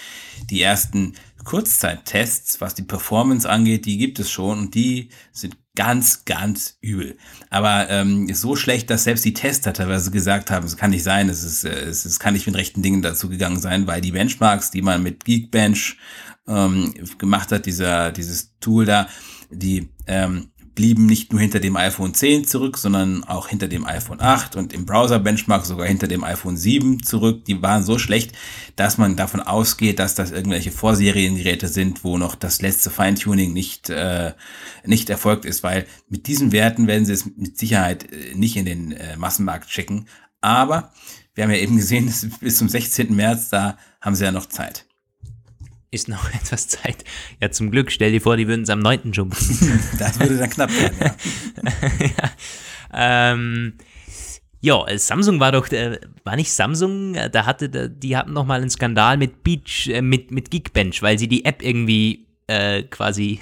[0.48, 6.24] die ersten Kurzzeittests, was die Performance angeht, die gibt es schon und die sind ganz,
[6.24, 7.16] ganz übel.
[7.48, 11.28] Aber ähm, so schlecht, dass selbst die Tester teilweise gesagt haben, es kann nicht sein,
[11.28, 14.12] es, ist, äh, es, es kann nicht mit rechten Dingen dazu gegangen sein, weil die
[14.12, 15.96] Benchmarks, die man mit Geekbench
[16.48, 19.09] ähm, gemacht hat, dieser, dieses Tool da,
[19.50, 24.18] die ähm, blieben nicht nur hinter dem iPhone 10 zurück, sondern auch hinter dem iPhone
[24.18, 27.44] 8 und im Browser-Benchmark sogar hinter dem iPhone 7 zurück.
[27.44, 28.32] Die waren so schlecht,
[28.76, 33.90] dass man davon ausgeht, dass das irgendwelche Vorseriengeräte sind, wo noch das letzte Feintuning nicht,
[33.90, 34.32] äh,
[34.82, 38.64] nicht erfolgt ist, weil mit diesen Werten werden sie es mit Sicherheit äh, nicht in
[38.64, 40.06] den äh, Massenmarkt schicken.
[40.40, 40.94] Aber
[41.34, 43.14] wir haben ja eben gesehen, bis zum 16.
[43.14, 44.86] März, da haben sie ja noch Zeit
[45.90, 47.05] ist noch etwas Zeit.
[47.40, 49.14] Ja, zum Glück, stell dir vor, die würden es am 9.
[49.14, 49.31] schon
[49.98, 51.14] Das würde dann knapp werden, ja.
[52.07, 53.74] ja, ähm,
[54.62, 58.61] ja, Samsung war doch, äh, war nicht Samsung, äh, da hatte, die hatten noch mal
[58.61, 63.40] einen Skandal mit Beach, äh, mit, mit Geekbench, weil sie die App irgendwie äh, quasi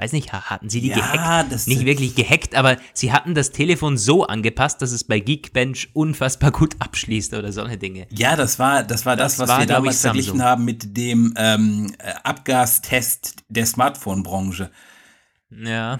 [0.00, 1.66] weiß nicht, hatten sie die ja, gehackt?
[1.66, 6.52] nicht wirklich gehackt, aber sie hatten das Telefon so angepasst, dass es bei Geekbench unfassbar
[6.52, 8.06] gut abschließt oder so eine Dinge.
[8.10, 11.34] Ja, das war das, war das, das was war, wir damals verglichen haben mit dem
[11.36, 14.70] ähm, Abgastest der Smartphone-Branche.
[15.50, 15.98] Ja.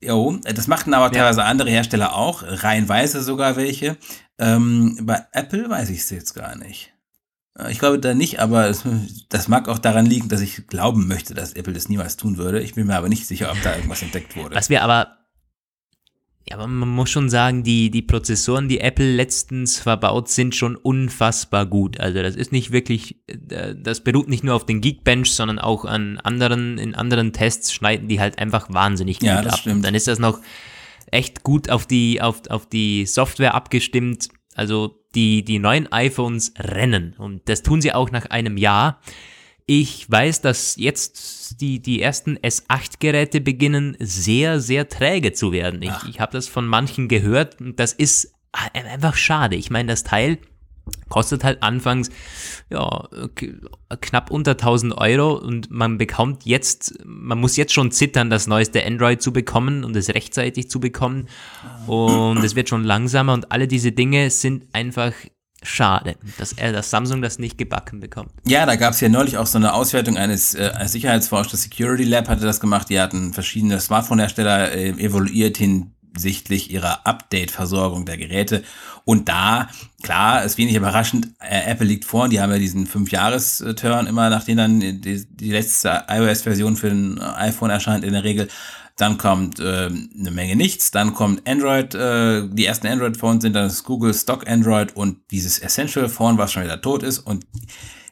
[0.00, 1.46] Jo, das machten aber teilweise ja.
[1.46, 3.96] andere Hersteller auch, reihenweise sogar welche.
[4.38, 6.92] Ähm, bei Apple weiß ich es jetzt gar nicht.
[7.58, 8.84] Äh, ich glaube da nicht, aber es,
[9.28, 12.60] das mag auch daran liegen, dass ich glauben möchte, dass Apple das niemals tun würde.
[12.60, 14.54] Ich bin mir aber nicht sicher, ob da irgendwas entdeckt wurde.
[14.54, 15.18] Was wir aber,
[16.48, 20.76] ja, aber man muss schon sagen, die, die Prozessoren, die Apple letztens verbaut, sind schon
[20.76, 22.00] unfassbar gut.
[22.00, 25.84] Also das ist nicht wirklich, äh, das beruht nicht nur auf den Geekbench, sondern auch
[25.84, 29.58] an anderen, in anderen Tests schneiden die halt einfach wahnsinnig gut ja, das ab.
[29.60, 29.76] Stimmt.
[29.76, 30.40] Und dann ist das noch
[31.10, 34.28] echt gut auf die, auf, auf die Software abgestimmt.
[34.58, 39.00] Also die, die neuen iPhones rennen und das tun sie auch nach einem Jahr.
[39.66, 45.82] Ich weiß, dass jetzt die, die ersten S8-Geräte beginnen sehr, sehr träge zu werden.
[45.82, 49.56] Ich, ich habe das von manchen gehört und das ist einfach schade.
[49.56, 50.38] Ich meine, das Teil
[51.08, 52.10] kostet halt anfangs
[52.70, 53.08] ja
[54.00, 58.84] knapp unter 1000 Euro und man bekommt jetzt, man muss jetzt schon zittern, das neueste
[58.84, 61.28] Android zu bekommen und es rechtzeitig zu bekommen.
[61.86, 65.12] Und es wird schon langsamer und alle diese Dinge sind einfach
[65.62, 68.30] schade, dass er, dass Samsung das nicht gebacken bekommt.
[68.46, 72.28] Ja, da gab es ja neulich auch so eine Auswertung eines, äh, Sicherheitsforschers, Security Lab
[72.28, 78.64] hatte das gemacht, die hatten verschiedene Smartphone-Hersteller äh, evaluiert hin hinsichtlich ihrer Update-Versorgung der Geräte.
[79.04, 79.68] Und da,
[80.02, 84.56] klar, ist wenig überraschend, äh, Apple liegt vor, die haben ja diesen 5-Jahres-Turn immer, nachdem
[84.56, 88.48] dann die, die letzte iOS-Version für ein iPhone erscheint in der Regel.
[88.96, 93.68] Dann kommt äh, eine Menge nichts, dann kommt Android, äh, die ersten Android-Phones sind dann
[93.68, 97.20] das Google Stock Android und dieses Essential Phone, was schon wieder tot ist.
[97.20, 97.46] Und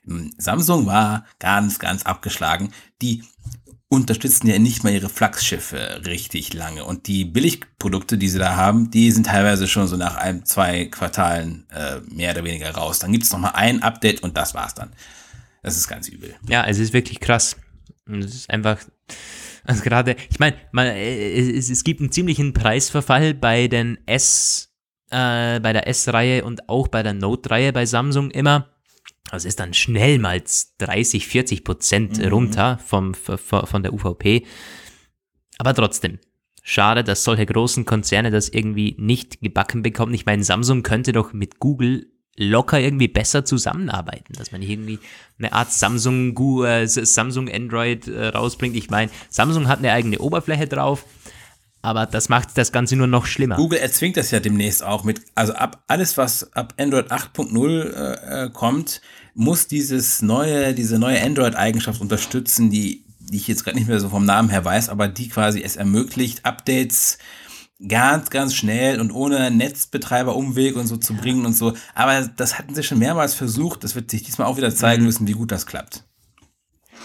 [0.09, 2.71] ähm, Samsung war ganz, ganz abgeschlagen.
[3.03, 3.25] Die
[3.89, 6.85] unterstützen ja nicht mal ihre Flagschiffe richtig lange.
[6.85, 10.87] Und die Billigprodukte, die sie da haben, die sind teilweise schon so nach ein, zwei
[10.87, 12.99] Quartalen äh, mehr oder weniger raus.
[12.99, 14.93] Dann gibt es nochmal ein Update und das war's dann.
[15.63, 16.35] Das ist ganz übel.
[16.49, 17.57] Ja, es ist wirklich krass.
[18.07, 18.79] Es ist einfach,
[19.65, 20.57] also gerade, ich meine,
[20.97, 24.73] es, es gibt einen ziemlichen Preisverfall bei den S,
[25.11, 28.76] äh, bei der S-Reihe und auch bei der Note-Reihe bei Samsung immer.
[29.31, 30.43] Das ist dann schnell mal
[30.79, 32.29] 30, 40 Prozent mhm.
[32.29, 34.47] runter vom, von der UVP.
[35.59, 36.19] Aber trotzdem,
[36.63, 40.15] schade, dass solche großen Konzerne das irgendwie nicht gebacken bekommen.
[40.15, 44.99] Ich meine, Samsung könnte doch mit Google locker irgendwie besser zusammenarbeiten, dass man irgendwie
[45.39, 48.77] eine Art Samsung, äh, Samsung Android äh, rausbringt.
[48.77, 51.05] Ich meine, Samsung hat eine eigene Oberfläche drauf,
[51.87, 53.55] aber das macht das Ganze nur noch schlimmer.
[53.55, 58.47] Google erzwingt das ja demnächst auch mit, also ab alles, was ab Android 8.0 äh,
[58.47, 59.01] äh, kommt,
[59.35, 64.09] muss dieses neue, diese neue Android-Eigenschaft unterstützen, die, die ich jetzt gerade nicht mehr so
[64.09, 67.19] vom Namen her weiß, aber die quasi es ermöglicht, Updates
[67.87, 71.75] ganz, ganz schnell und ohne Netzbetreiber-Umweg und so zu bringen und so.
[71.95, 73.85] Aber das hatten sie schon mehrmals versucht.
[73.85, 75.07] Das wird sich diesmal auch wieder zeigen mhm.
[75.07, 76.03] müssen, wie gut das klappt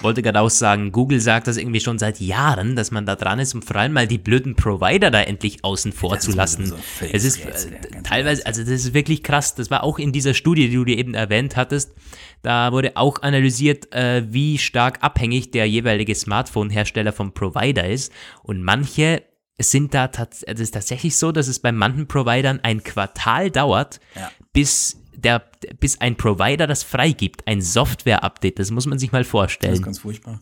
[0.04, 3.40] wollte gerade auch sagen, Google sagt das irgendwie schon seit Jahren, dass man da dran
[3.40, 6.66] ist, um vor allem mal die blöden Provider da endlich außen vor zu lassen.
[6.66, 6.76] So
[7.12, 9.56] es ist äh, teilweise, also das ist wirklich krass.
[9.56, 11.94] Das war auch in dieser Studie, die du dir eben erwähnt hattest.
[12.42, 18.12] Da wurde auch analysiert, äh, wie stark abhängig der jeweilige Smartphone-Hersteller vom Provider ist.
[18.44, 19.24] Und manche
[19.60, 24.00] sind da tats es ist tatsächlich so, dass es bei manchen Providern ein Quartal dauert,
[24.16, 24.32] ja.
[24.54, 25.44] bis der,
[25.80, 29.74] bis ein Provider das freigibt, ein Software-Update, das muss man sich mal vorstellen.
[29.74, 30.40] Das ist ganz furchtbar.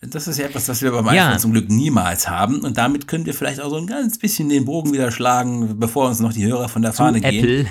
[0.00, 1.28] Das ist ja etwas, was wir beim ja.
[1.28, 2.60] iPhone zum Glück niemals haben.
[2.60, 6.08] Und damit können wir vielleicht auch so ein ganz bisschen den Bogen wieder schlagen, bevor
[6.08, 7.44] uns noch die Hörer von der Fahne Zu gehen.
[7.44, 7.66] Apple.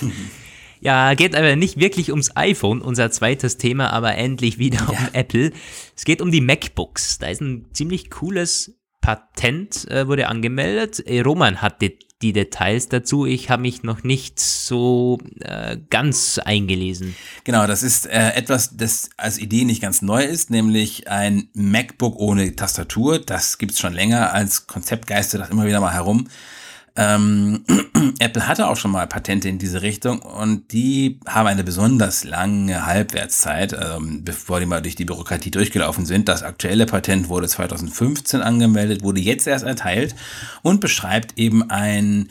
[0.80, 4.86] ja, geht aber nicht wirklich ums iPhone, unser zweites Thema, aber endlich wieder ja.
[4.88, 5.52] um Apple.
[5.94, 7.18] Es geht um die MacBooks.
[7.18, 10.98] Da ist ein ziemlich cooles Patent, äh, wurde angemeldet.
[11.00, 13.26] Äh, Roman hat die Details dazu.
[13.26, 17.14] Ich habe mich noch nicht so äh, ganz eingelesen.
[17.44, 22.16] Genau, das ist äh, etwas, das als Idee nicht ganz neu ist, nämlich ein MacBook
[22.16, 23.18] ohne Tastatur.
[23.18, 26.26] Das gibt es schon länger als Konzept geistert das immer wieder mal herum.
[26.96, 27.64] Ähm,
[28.20, 32.86] Apple hatte auch schon mal Patente in diese Richtung und die haben eine besonders lange
[32.86, 36.28] Halbwertszeit, ähm, bevor die mal durch die Bürokratie durchgelaufen sind.
[36.28, 40.14] Das aktuelle Patent wurde 2015 angemeldet, wurde jetzt erst erteilt
[40.62, 42.28] und beschreibt eben ein,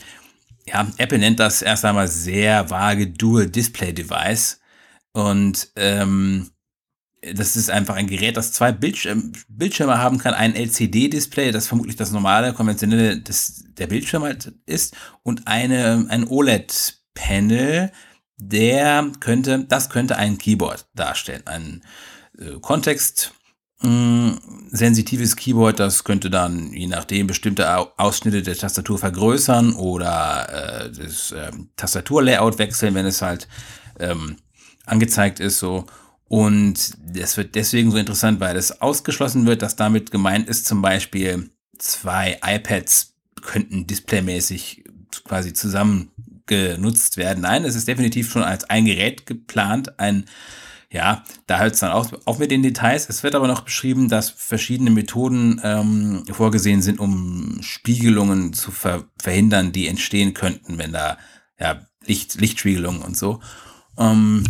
[0.65, 4.61] ja, Apple nennt das erst einmal sehr vage Dual Display Device
[5.11, 6.52] und ähm,
[7.33, 11.95] das ist einfach ein Gerät, das zwei Bildschirm, Bildschirme haben kann, ein LCD-Display, das vermutlich
[11.95, 17.91] das normale, konventionelle des, der Bildschirm halt ist, und eine, ein OLED-Panel,
[18.37, 21.83] der könnte, das könnte ein Keyboard darstellen, ein
[22.37, 23.33] äh, Kontext,
[23.81, 24.39] mh,
[24.71, 31.31] sensitives Keyboard, das könnte dann je nachdem bestimmte Ausschnitte der Tastatur vergrößern oder äh, das
[31.31, 33.47] äh, Tastaturlayout wechseln, wenn es halt
[33.99, 34.37] ähm,
[34.85, 35.85] angezeigt ist so
[36.33, 40.81] und das wird deswegen so interessant, weil es ausgeschlossen wird, dass damit gemeint ist, zum
[40.81, 44.83] Beispiel zwei iPads könnten displaymäßig
[45.25, 46.09] quasi zusammen
[46.47, 47.41] genutzt werden.
[47.41, 50.25] Nein, es ist definitiv schon als ein Gerät geplant, ein
[50.89, 53.09] ja, da hört es dann auch, auch mit den Details.
[53.09, 59.03] Es wird aber noch beschrieben, dass verschiedene Methoden ähm, vorgesehen sind, um Spiegelungen zu ver
[59.21, 61.19] verhindern, die entstehen könnten, wenn da
[61.59, 63.39] ja, Licht, Lichtspiegelungen und so.
[63.99, 64.43] Ähm,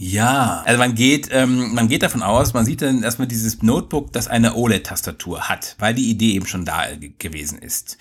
[0.00, 4.12] ja, also man geht, ähm, man geht davon aus, man sieht dann erstmal dieses Notebook,
[4.12, 6.84] das eine OLED-Tastatur hat, weil die Idee eben schon da
[7.18, 7.98] gewesen ist.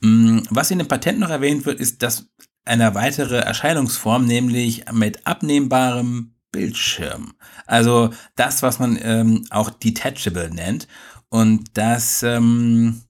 [0.00, 2.26] Mm, was in dem Patent noch erwähnt wird, ist, dass
[2.66, 7.32] eine weitere Erscheinungsform, nämlich mit abnehmbarem Bildschirm.
[7.64, 10.86] Also das, was man ähm, auch detachable nennt.
[11.30, 13.04] Und das, ähm,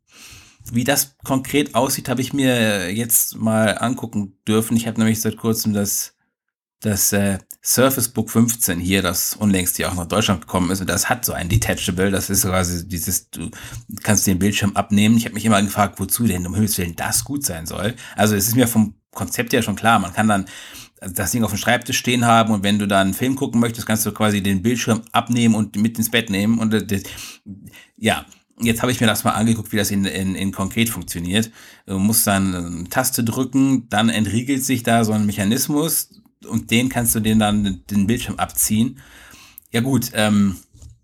[0.70, 4.76] wie das konkret aussieht, habe ich mir jetzt mal angucken dürfen.
[4.76, 6.14] Ich habe nämlich seit kurzem das
[6.80, 10.88] das äh, Surface Book 15 hier, das unlängst hier auch nach Deutschland gekommen ist, und
[10.88, 13.50] das hat so ein Detachable, das ist quasi dieses, du
[14.02, 15.16] kannst den Bildschirm abnehmen.
[15.16, 17.94] Ich habe mich immer gefragt, wozu denn um Himmels Willen das gut sein soll.
[18.16, 20.46] Also es ist mir vom Konzept her schon klar, man kann dann
[21.00, 23.86] das Ding auf dem Schreibtisch stehen haben und wenn du dann einen Film gucken möchtest,
[23.86, 27.02] kannst du quasi den Bildschirm abnehmen und mit ins Bett nehmen und das,
[27.96, 28.24] ja,
[28.60, 31.52] Jetzt habe ich mir das mal angeguckt, wie das in, in, in konkret funktioniert.
[31.86, 36.10] Du musst dann eine Taste drücken, dann entriegelt sich da so ein Mechanismus
[36.46, 39.00] und den kannst du den dann den Bildschirm abziehen.
[39.70, 40.56] Ja gut, ähm,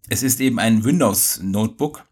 [0.08, 2.06] es ist eben ein Windows-Notebook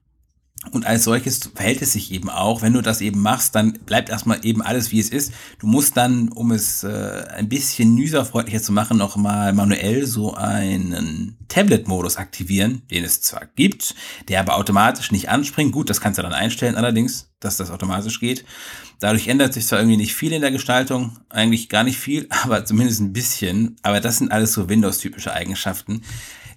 [0.71, 2.63] und als solches verhält es sich eben auch.
[2.63, 5.33] Wenn du das eben machst, dann bleibt erstmal eben alles wie es ist.
[5.59, 11.37] Du musst dann, um es äh, ein bisschen userfreundlicher zu machen, nochmal manuell so einen
[11.49, 13.97] Tablet-Modus aktivieren, den es zwar gibt,
[14.29, 15.73] der aber automatisch nicht anspringt.
[15.73, 18.45] Gut, das kannst du dann einstellen allerdings, dass das automatisch geht.
[19.03, 22.65] Dadurch ändert sich zwar irgendwie nicht viel in der Gestaltung, eigentlich gar nicht viel, aber
[22.65, 23.75] zumindest ein bisschen.
[23.83, 26.03] Aber das sind alles so Windows-typische Eigenschaften.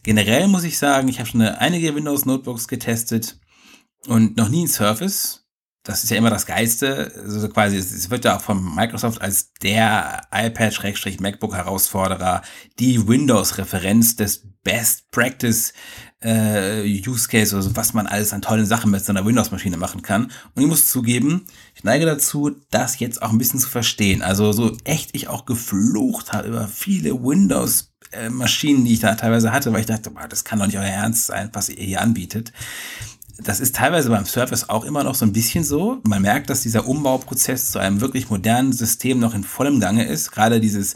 [0.03, 3.39] Generell muss ich sagen, ich habe schon einige Windows-Notebooks getestet
[4.05, 5.44] und noch nie ein Surface.
[5.85, 7.13] Das ist ja immer das Geiste.
[7.15, 12.41] Also quasi, es wird ja auch von Microsoft als der iPad-MacBook-Herausforderer,
[12.79, 15.73] die Windows-Referenz des Best Practice
[16.23, 20.01] äh, Use Case, also was man alles an tollen Sachen mit so einer Windows-Maschine machen
[20.01, 20.31] kann.
[20.55, 21.45] Und ich muss zugeben,
[21.75, 24.23] ich neige dazu, das jetzt auch ein bisschen zu verstehen.
[24.23, 29.13] Also so echt ich auch geflucht habe über viele Windows äh, Maschinen, die ich da
[29.13, 31.83] teilweise hatte, weil ich dachte, boah, das kann doch nicht euer Ernst sein, was ihr
[31.83, 32.51] hier anbietet
[33.37, 35.99] das ist teilweise beim Surface auch immer noch so ein bisschen so.
[36.03, 40.31] Man merkt, dass dieser Umbauprozess zu einem wirklich modernen System noch in vollem Gange ist.
[40.31, 40.95] Gerade dieses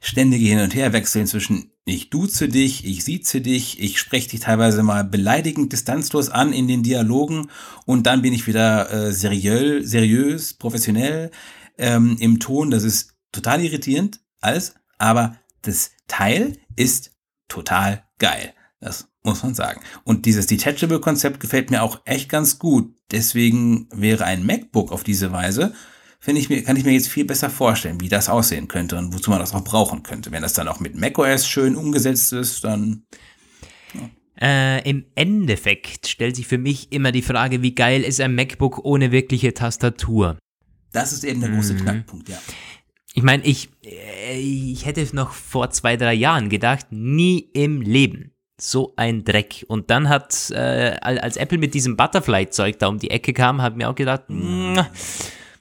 [0.00, 4.82] ständige Hin- und Herwechseln zwischen ich duze dich, ich sieze dich, ich spreche dich teilweise
[4.82, 7.50] mal beleidigend distanzlos an in den Dialogen
[7.84, 11.30] und dann bin ich wieder äh, seriös, seriös, professionell
[11.78, 12.70] ähm, im Ton.
[12.70, 17.12] Das ist total irritierend, alles, aber das Teil ist
[17.48, 18.54] total geil.
[18.80, 19.80] Das muss man sagen.
[20.04, 22.94] Und dieses Detachable-Konzept gefällt mir auch echt ganz gut.
[23.10, 25.74] Deswegen wäre ein MacBook auf diese Weise,
[26.20, 29.12] finde ich mir, kann ich mir jetzt viel besser vorstellen, wie das aussehen könnte und
[29.12, 30.30] wozu man das auch brauchen könnte.
[30.30, 33.04] Wenn das dann auch mit macOS schön umgesetzt ist, dann.
[33.94, 34.10] Ja.
[34.40, 38.84] Äh, Im Endeffekt stellt sich für mich immer die Frage, wie geil ist ein MacBook
[38.84, 40.38] ohne wirkliche Tastatur?
[40.92, 41.78] Das ist eben der große mhm.
[41.78, 42.38] Knackpunkt, ja.
[43.12, 48.32] Ich meine, ich, äh, ich hätte noch vor zwei, drei Jahren gedacht, nie im Leben
[48.60, 49.64] so ein Dreck.
[49.68, 53.76] Und dann hat, äh, als Apple mit diesem Butterfly-Zeug da um die Ecke kam, hat
[53.76, 54.24] mir auch gedacht,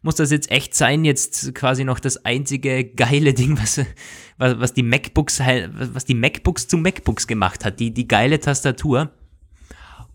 [0.02, 1.06] muss das jetzt echt sein?
[1.06, 3.82] Jetzt quasi noch das einzige geile Ding, was,
[4.38, 9.12] was, was die MacBooks, was die MacBooks zu MacBooks gemacht hat, die, die geile Tastatur.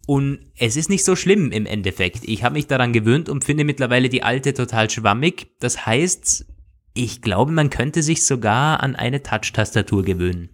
[0.07, 2.25] Und es ist nicht so schlimm im Endeffekt.
[2.25, 5.47] Ich habe mich daran gewöhnt und finde mittlerweile die alte total schwammig.
[5.61, 6.47] Das heißt,
[6.93, 10.51] ich glaube, man könnte sich sogar an eine Touch-Tastatur gewöhnen.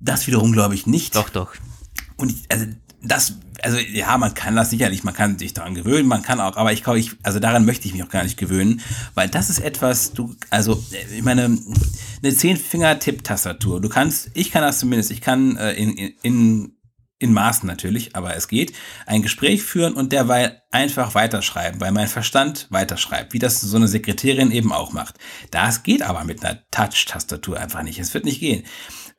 [0.00, 1.16] Das wiederum glaube ich nicht.
[1.16, 1.54] Doch, doch.
[2.16, 2.66] Und ich, also
[3.02, 6.56] das, also ja, man kann das sicherlich, man kann sich daran gewöhnen, man kann auch,
[6.56, 8.80] aber ich glaube, ich, also daran möchte ich mich auch gar nicht gewöhnen,
[9.14, 10.82] weil das ist etwas, du, also
[11.16, 11.58] ich meine,
[12.22, 13.80] eine Zehn-Finger-Tipp-Tastatur.
[13.80, 16.72] Du kannst, ich kann das zumindest, ich kann äh, in, in,
[17.20, 18.72] in Maßen natürlich, aber es geht,
[19.06, 23.88] ein Gespräch führen und derweil einfach weiterschreiben, weil mein Verstand weiterschreibt, wie das so eine
[23.88, 25.16] Sekretärin eben auch macht.
[25.50, 27.98] Das geht aber mit einer Touch-Tastatur einfach nicht.
[27.98, 28.64] Es wird nicht gehen.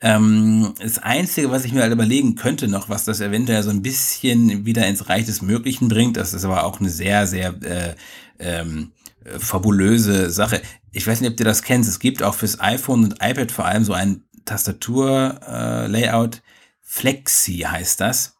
[0.01, 3.81] Ähm, das Einzige, was ich mir halt überlegen könnte noch, was das eventuell so ein
[3.81, 7.95] bisschen wieder ins Reich des Möglichen bringt, das ist aber auch eine sehr, sehr äh,
[8.39, 8.91] ähm,
[9.37, 10.61] fabulöse Sache.
[10.91, 11.85] Ich weiß nicht, ob ihr das kennt.
[11.85, 16.35] Es gibt auch fürs iPhone und iPad vor allem so ein Tastatur-Layout.
[16.35, 16.41] Äh,
[16.81, 18.35] Flexi heißt das.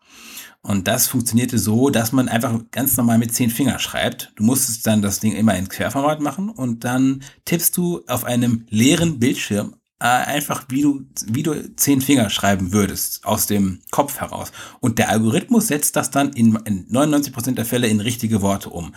[0.62, 4.34] Und das funktionierte so, dass man einfach ganz normal mit zehn Finger schreibt.
[4.36, 8.66] Du musstest dann das Ding immer in Querformat machen und dann tippst du auf einem
[8.70, 14.20] leeren Bildschirm äh, einfach, wie du, wie du zehn Finger schreiben würdest, aus dem Kopf
[14.20, 14.52] heraus.
[14.80, 18.96] Und der Algorithmus setzt das dann in, in 99% der Fälle in richtige Worte um.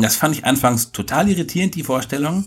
[0.00, 2.46] Das fand ich anfangs total irritierend, die Vorstellung.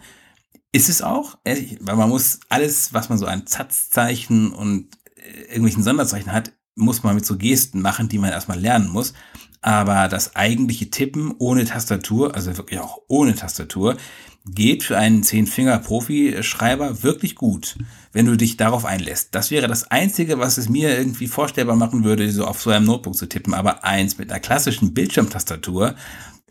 [0.72, 5.84] Ist es auch, weil man muss alles, was man so an Zatzzeichen und äh, irgendwelchen
[5.84, 9.14] Sonderzeichen hat, muss man mit so Gesten machen, die man erstmal lernen muss.
[9.62, 13.98] Aber das eigentliche Tippen ohne Tastatur, also wirklich auch ohne Tastatur,
[14.46, 17.78] geht für einen Zehn-Finger-Profi-Schreiber wirklich gut,
[18.14, 19.36] wenn du dich darauf einlässt.
[19.36, 22.86] Das wäre das Einzige, was es mir irgendwie vorstellbar machen würde, so auf so einem
[22.86, 23.54] Notebook zu tippen.
[23.54, 25.96] Aber eins mit einer klassischen Bildschirmtastatur,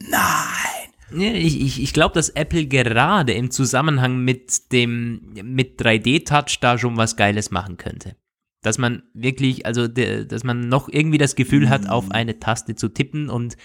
[0.01, 0.89] nein.
[1.11, 6.99] Ich, ich, ich glaube, dass Apple gerade im Zusammenhang mit dem mit 3D-Touch da schon
[6.99, 8.15] was Geiles machen könnte.
[8.63, 12.75] Dass man wirklich, also de, dass man noch irgendwie das Gefühl hat, auf eine Taste
[12.75, 13.57] zu tippen und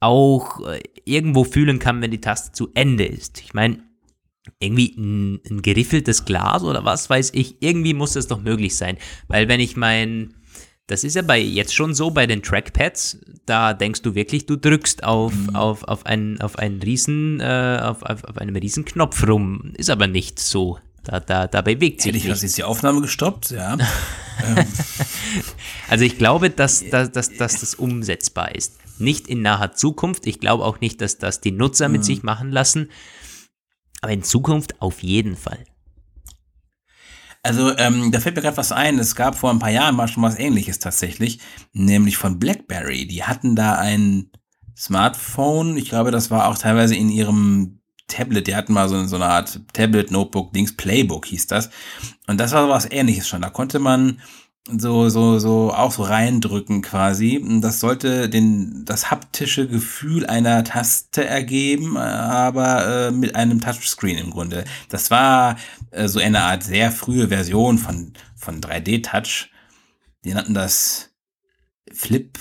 [0.00, 3.40] auch äh, irgendwo fühlen kann, wenn die Taste zu Ende ist.
[3.40, 3.82] Ich meine,
[4.58, 8.98] irgendwie ein, ein geriffeltes Glas oder was weiß ich, irgendwie muss das doch möglich sein.
[9.28, 10.34] Weil wenn ich mein,
[10.86, 14.56] das ist ja bei jetzt schon so bei den Trackpads, da denkst du wirklich, du
[14.56, 15.56] drückst auf, mhm.
[15.56, 19.72] auf, auf, einen, auf einen riesen, äh, auf, auf, auf einem riesen Knopf rum.
[19.76, 20.78] Ist aber nicht so.
[21.04, 22.42] Da, da, da bewegt sich Hätte ich nichts.
[22.42, 23.76] jetzt die Aufnahme gestoppt, ja.
[24.44, 24.66] Ähm.
[25.88, 28.72] also ich glaube, dass, dass, dass, dass das umsetzbar ist.
[28.98, 30.26] Nicht in naher Zukunft.
[30.26, 32.04] Ich glaube auch nicht, dass das die Nutzer mit mhm.
[32.04, 32.90] sich machen lassen.
[34.00, 35.64] Aber in Zukunft auf jeden Fall.
[37.44, 38.98] Also ähm, da fällt mir gerade was ein.
[38.98, 41.38] Es gab vor ein paar Jahren mal schon was Ähnliches tatsächlich,
[41.72, 43.06] nämlich von BlackBerry.
[43.06, 44.30] Die hatten da ein
[44.76, 45.76] Smartphone.
[45.76, 48.46] Ich glaube, das war auch teilweise in ihrem Tablet.
[48.46, 51.70] Die hatten mal so, so eine Art Tablet, Notebook, Dings, Playbook hieß das.
[52.26, 53.42] Und das war was Ähnliches schon.
[53.42, 54.20] Da konnte man
[54.66, 57.44] so, so, so auch so reindrücken quasi.
[57.60, 64.30] Das sollte den, das haptische Gefühl einer Taste ergeben, aber äh, mit einem Touchscreen im
[64.30, 64.64] Grunde.
[64.88, 65.56] Das war
[65.90, 69.50] äh, so eine Art sehr frühe Version von, von 3D-Touch.
[70.24, 71.10] Die nannten das
[71.92, 72.38] Flip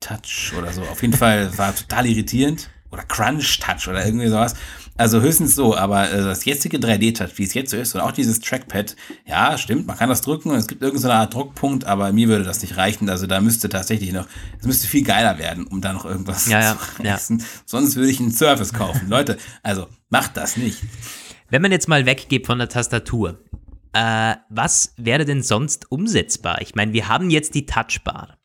[0.00, 0.82] Touch oder so.
[0.82, 2.68] Auf jeden Fall war total irritierend.
[2.94, 4.54] Oder Crunch Touch oder irgendwie sowas.
[4.96, 8.12] Also höchstens so, aber äh, das jetzige 3D-Touch, wie es jetzt so ist, und auch
[8.12, 8.94] dieses Trackpad,
[9.26, 12.44] ja, stimmt, man kann das drücken und es gibt irgendeine Art Druckpunkt, aber mir würde
[12.44, 13.10] das nicht reichen.
[13.10, 14.28] Also da müsste tatsächlich noch,
[14.60, 17.38] es müsste viel geiler werden, um da noch irgendwas ja, ja, zu reißen.
[17.40, 17.44] Ja.
[17.66, 19.08] Sonst würde ich einen Surface kaufen.
[19.08, 20.78] Leute, also macht das nicht.
[21.50, 23.42] Wenn man jetzt mal weggeht von der Tastatur,
[23.94, 26.60] äh, was wäre denn sonst umsetzbar?
[26.62, 28.38] Ich meine, wir haben jetzt die Touchbar.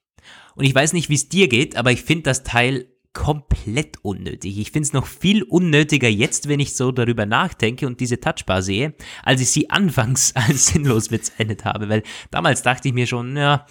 [0.55, 4.59] Und ich weiß nicht, wie es dir geht, aber ich finde das Teil komplett unnötig.
[4.59, 8.61] Ich finde es noch viel unnötiger jetzt, wenn ich so darüber nachdenke und diese Touchbar
[8.61, 8.93] sehe,
[9.23, 13.65] als ich sie anfangs als sinnlos bezeichnet habe, weil damals dachte ich mir schon, ja,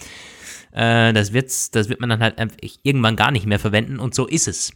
[0.73, 2.37] äh, das, wird's, das wird man dann halt
[2.83, 4.73] irgendwann gar nicht mehr verwenden und so ist es.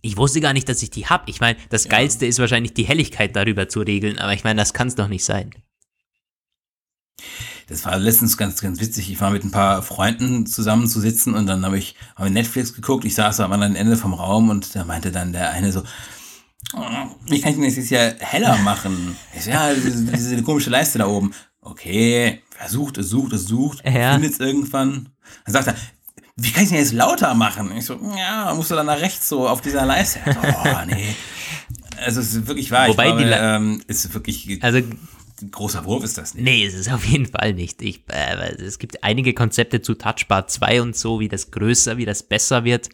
[0.00, 1.30] Ich wusste gar nicht, dass ich die habe.
[1.30, 4.74] Ich meine, das Geilste ist wahrscheinlich die Helligkeit darüber zu regeln, aber ich meine, das
[4.74, 5.50] kann es doch nicht sein.
[7.68, 9.10] Das war letztens ganz, ganz witzig.
[9.10, 12.74] Ich war mit ein paar Freunden zusammen zu sitzen und dann habe ich, hab Netflix
[12.74, 13.04] geguckt.
[13.04, 15.82] Ich saß am anderen Ende vom Raum und da meinte dann der eine so,
[17.26, 19.16] wie kann ich denn das jetzt ja heller machen?
[19.34, 21.32] Ich so, ja, diese, diese komische Leiste da oben.
[21.60, 24.14] Okay, versucht, es sucht, es sucht, ja.
[24.14, 25.10] findet es irgendwann.
[25.44, 25.76] Dann sagt er,
[26.36, 27.70] wie kann ich denn jetzt lauter machen?
[27.76, 30.20] Ich so, ja, musst du dann nach rechts so auf dieser Leiste.
[30.26, 31.14] Oh, nee.
[32.04, 32.88] Also es ist wirklich wahr.
[32.88, 34.62] Wobei ich glaube, die ähm, ist wirklich.
[34.62, 34.80] Also
[35.50, 36.44] großer Wurf ist das nicht.
[36.44, 37.82] Nee, es ist auf jeden Fall nicht.
[37.82, 42.04] Ich, äh, es gibt einige Konzepte zu Touchbar 2 und so, wie das größer, wie
[42.04, 42.88] das besser wird.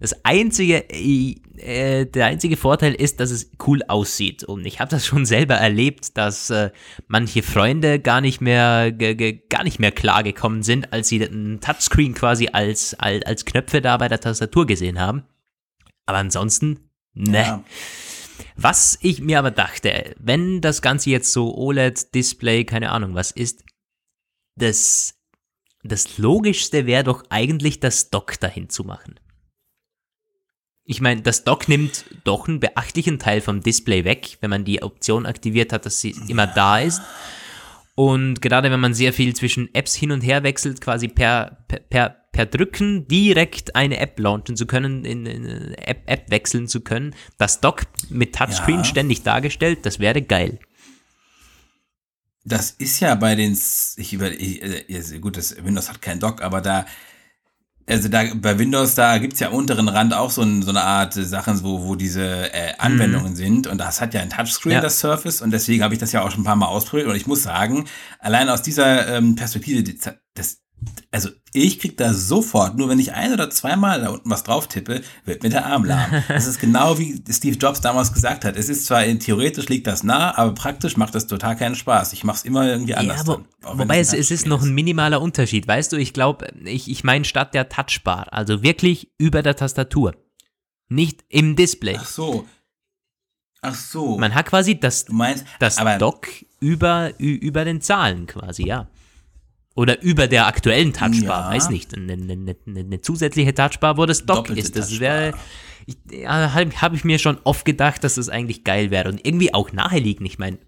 [0.00, 4.44] Das einzige, äh, der einzige Vorteil ist, dass es cool aussieht.
[4.44, 6.70] Und ich habe das schon selber erlebt, dass äh,
[7.06, 12.14] manche Freunde gar nicht mehr, gar nicht mehr klar gekommen sind, als sie den Touchscreen
[12.14, 15.24] quasi als, als, als Knöpfe da bei der Tastatur gesehen haben.
[16.06, 17.42] Aber ansonsten, ne.
[17.42, 17.64] Ja.
[18.56, 23.64] Was ich mir aber dachte, wenn das Ganze jetzt so OLED-Display, keine Ahnung was ist,
[24.56, 25.14] das,
[25.82, 29.18] das Logischste wäre doch eigentlich das Dock dahin zu machen.
[30.84, 34.82] Ich meine, das Dock nimmt doch einen beachtlichen Teil vom Display weg, wenn man die
[34.82, 37.00] Option aktiviert hat, dass sie immer da ist.
[37.94, 41.80] Und gerade wenn man sehr viel zwischen Apps hin und her wechselt, quasi per, per,
[41.80, 46.80] per per Drücken direkt eine App launchen zu können, in, in App, App wechseln zu
[46.80, 47.14] können.
[47.38, 48.84] Das Dock mit Touchscreen ja.
[48.84, 50.58] ständig dargestellt, das wäre geil.
[52.44, 53.58] Das ist ja bei den,
[53.96, 56.86] ich über, ich, äh, gut, das Windows hat kein Dock, aber da,
[57.86, 60.82] also da bei Windows, da gibt es ja unteren Rand auch so, ein, so eine
[60.82, 63.36] Art Sachen, wo, wo diese äh, Anwendungen mm.
[63.36, 63.66] sind.
[63.66, 64.80] Und das hat ja ein Touchscreen, ja.
[64.80, 65.42] das Surface.
[65.42, 67.08] Und deswegen habe ich das ja auch schon ein paar Mal ausprobiert.
[67.08, 67.86] Und ich muss sagen,
[68.20, 69.82] allein aus dieser ähm, Perspektive,
[70.34, 70.60] das,
[71.10, 74.68] also ich krieg da sofort, nur wenn ich ein oder zweimal da unten was drauf
[74.68, 76.10] tippe, wird mir der Arm lahm.
[76.28, 78.56] Das ist genau wie Steve Jobs damals gesagt hat.
[78.56, 82.12] Es ist zwar theoretisch liegt das nah, aber praktisch macht das total keinen Spaß.
[82.12, 83.20] Ich mach's immer irgendwie anders.
[83.20, 85.66] Ja, wo, dann, wobei es, es ist noch ein minimaler Unterschied.
[85.66, 90.14] Weißt du, ich glaube, ich, ich meine statt der Touchbar, also wirklich über der Tastatur.
[90.88, 91.96] Nicht im Display.
[91.98, 92.46] Ach so.
[93.62, 94.18] Ach so.
[94.18, 96.28] Man hat quasi das, du meinst, das Dock
[96.60, 98.88] über, über den Zahlen quasi, ja.
[99.76, 101.56] Oder über der aktuellen Touchbar, ja.
[101.56, 104.76] weiß nicht, eine, eine, eine, zusätzliche Touchbar, wo das Dock Doppelte ist.
[104.76, 105.32] Das wäre,
[106.10, 109.54] ja, habe hab ich mir schon oft gedacht, dass das eigentlich geil wäre und irgendwie
[109.54, 110.26] auch naheliegend.
[110.26, 110.58] Ich meine,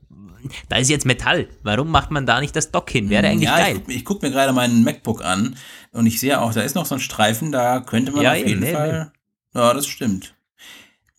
[0.69, 1.49] da ist jetzt Metall.
[1.63, 3.11] Warum macht man da nicht das Dock hin?
[3.11, 3.83] Wäre eigentlich ja, geil.
[3.87, 5.57] Ich, ich gucke mir gerade meinen MacBook an
[5.93, 8.39] und ich sehe auch, da ist noch so ein Streifen, da könnte man ja, auf
[8.39, 9.11] jeden nee, Fall.
[9.53, 9.61] Nee.
[9.61, 10.35] Ja, das stimmt.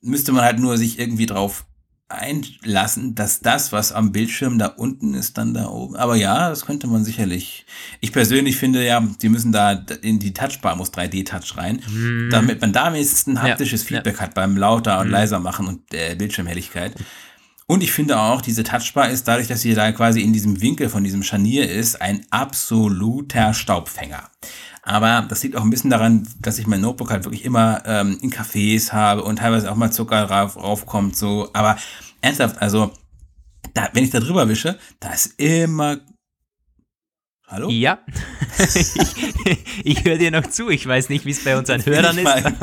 [0.02, 1.66] Müsste man halt nur sich irgendwie drauf
[2.14, 5.96] einlassen, dass das, was am Bildschirm da unten ist, dann da oben.
[5.96, 7.66] Aber ja, das könnte man sicherlich.
[8.02, 12.30] Ich persönlich finde ja, die müssen da in die Touchbar muss 3D-Touch rein, mhm.
[12.32, 14.22] damit man da wenigstens ein haptisches ja, Feedback ja.
[14.22, 15.14] hat beim lauter und mhm.
[15.14, 16.96] leiser machen und äh, Bildschirmhelligkeit.
[17.66, 20.90] Und ich finde auch, diese Touchbar ist dadurch, dass sie da quasi in diesem Winkel
[20.90, 24.30] von diesem Scharnier ist, ein absoluter Staubfänger.
[24.86, 28.18] Aber das liegt auch ein bisschen daran, dass ich mein Notebook halt wirklich immer ähm,
[28.22, 31.16] in Cafés habe und teilweise auch mal Zucker drauf, raufkommt.
[31.16, 31.50] So.
[31.54, 31.78] Aber
[32.22, 32.92] ernsthaft, also
[33.74, 36.00] da, wenn ich da drüber wische, da ist immer
[37.48, 37.70] Hallo?
[37.70, 38.00] Ja.
[38.74, 40.72] ich, ich höre dir noch zu.
[40.72, 42.24] Ich weiß nicht, wie es bei unseren Hörern ist.
[42.24, 42.56] Mal,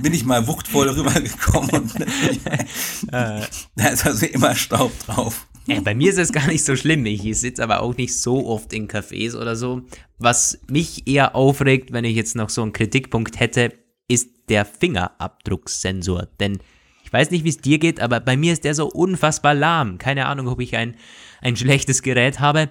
[0.00, 1.94] bin ich mal wuchtvoll rübergekommen und
[3.10, 5.48] da ist also immer Staub drauf.
[5.66, 7.06] Ja, bei mir ist es gar nicht so schlimm.
[7.06, 9.82] Ich sitze aber auch nicht so oft in Cafés oder so.
[10.18, 13.72] Was mich eher aufregt, wenn ich jetzt noch so einen Kritikpunkt hätte,
[14.06, 16.28] ist der Fingerabdrucksensor.
[16.38, 16.58] Denn
[17.02, 19.98] ich weiß nicht, wie es dir geht, aber bei mir ist der so unfassbar lahm.
[19.98, 20.96] Keine Ahnung, ob ich ein,
[21.40, 22.68] ein schlechtes Gerät habe.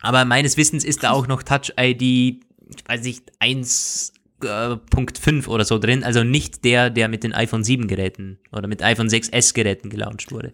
[0.00, 4.12] Aber meines Wissens ist da auch noch Touch ID, ich weiß nicht, 1.5
[4.42, 6.02] äh, oder so drin.
[6.02, 10.32] Also nicht der, der mit den iPhone 7 Geräten oder mit iPhone 6S Geräten gelauncht
[10.32, 10.52] wurde.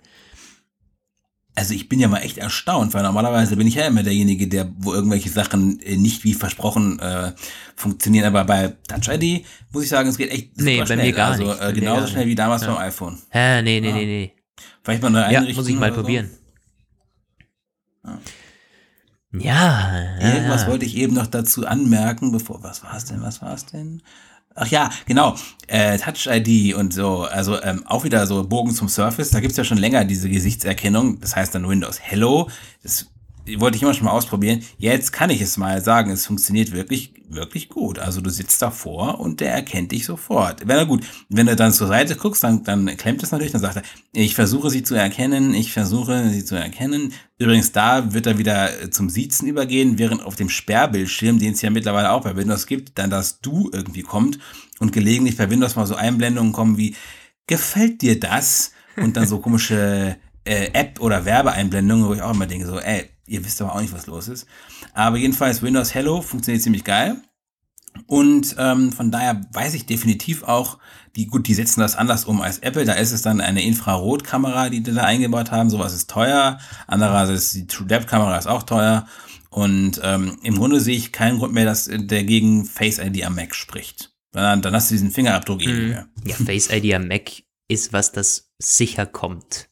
[1.59, 4.73] Also ich bin ja mal echt erstaunt, weil normalerweise bin ich ja immer derjenige, der,
[4.79, 7.33] wo irgendwelche Sachen äh, nicht wie versprochen äh,
[7.75, 8.27] funktionieren.
[8.27, 10.97] Aber bei Touch ID muss ich sagen, es geht echt super nee, bei schnell.
[10.99, 11.61] Mir gar also nicht.
[11.61, 12.73] äh, genauso schnell wie damals ja.
[12.73, 13.19] beim iPhone.
[13.31, 13.95] Hä, nee, nee, ja.
[13.97, 14.33] nee, nee.
[14.85, 15.49] Vielleicht mal eine Einrichtung.
[15.49, 16.31] Ja, muss ich mal probieren.
[18.05, 18.11] So.
[19.33, 20.17] Ja.
[20.21, 20.35] ja.
[20.35, 23.67] Irgendwas wollte ich eben noch dazu anmerken, bevor, was war es denn, was war es
[23.67, 24.01] denn?
[24.61, 25.37] Ach ja, genau.
[25.69, 27.23] Äh, Touch ID und so.
[27.23, 29.31] Also ähm, auch wieder so Bogen zum Surface.
[29.31, 31.21] Da gibt's ja schon länger diese Gesichtserkennung.
[31.21, 32.49] Das heißt dann Windows Hello.
[32.83, 33.07] Das
[33.57, 34.62] wollte ich immer schon mal ausprobieren.
[34.76, 37.99] Jetzt kann ich es mal sagen, es funktioniert wirklich, wirklich gut.
[37.99, 40.66] Also du sitzt davor und der erkennt dich sofort.
[40.66, 43.61] Wenn er gut, wenn du dann zur Seite guckst, dann, dann klemmt es natürlich, dann
[43.61, 43.82] sagt er,
[44.12, 47.12] ich versuche sie zu erkennen, ich versuche sie zu erkennen.
[47.38, 51.70] Übrigens, da wird er wieder zum Siezen übergehen, während auf dem Sperrbildschirm, den es ja
[51.70, 54.38] mittlerweile auch bei Windows gibt, dann das Du irgendwie kommt
[54.78, 56.96] und gelegentlich bei Windows mal so Einblendungen kommen wie,
[57.46, 58.72] gefällt dir das?
[58.96, 63.05] Und dann so komische äh, App- oder Werbeeinblendungen, wo ich auch immer denke, so, ey,
[63.29, 64.47] Ihr wisst aber auch nicht, was los ist.
[64.95, 67.16] Aber jedenfalls Windows Hello funktioniert ziemlich geil.
[68.07, 70.79] Und ähm, von daher weiß ich definitiv auch,
[71.16, 72.85] die, gut, die setzen das anders um als Apple.
[72.85, 75.70] Da ist es dann eine Infrarotkamera, die die da eingebaut haben.
[75.70, 76.59] Sowas ist teuer.
[76.87, 79.07] Andererseits die TrueDepth-Kamera ist auch teuer.
[79.51, 83.35] Und ähm, im Grunde sehe ich keinen Grund mehr, dass der gegen Face ID am
[83.35, 84.12] Mac spricht.
[84.33, 85.89] Dann, dann hast du diesen Fingerabdruck eh mhm.
[85.89, 86.09] mehr.
[86.24, 89.68] Ja, Face ID am Mac ist was, das sicher kommt.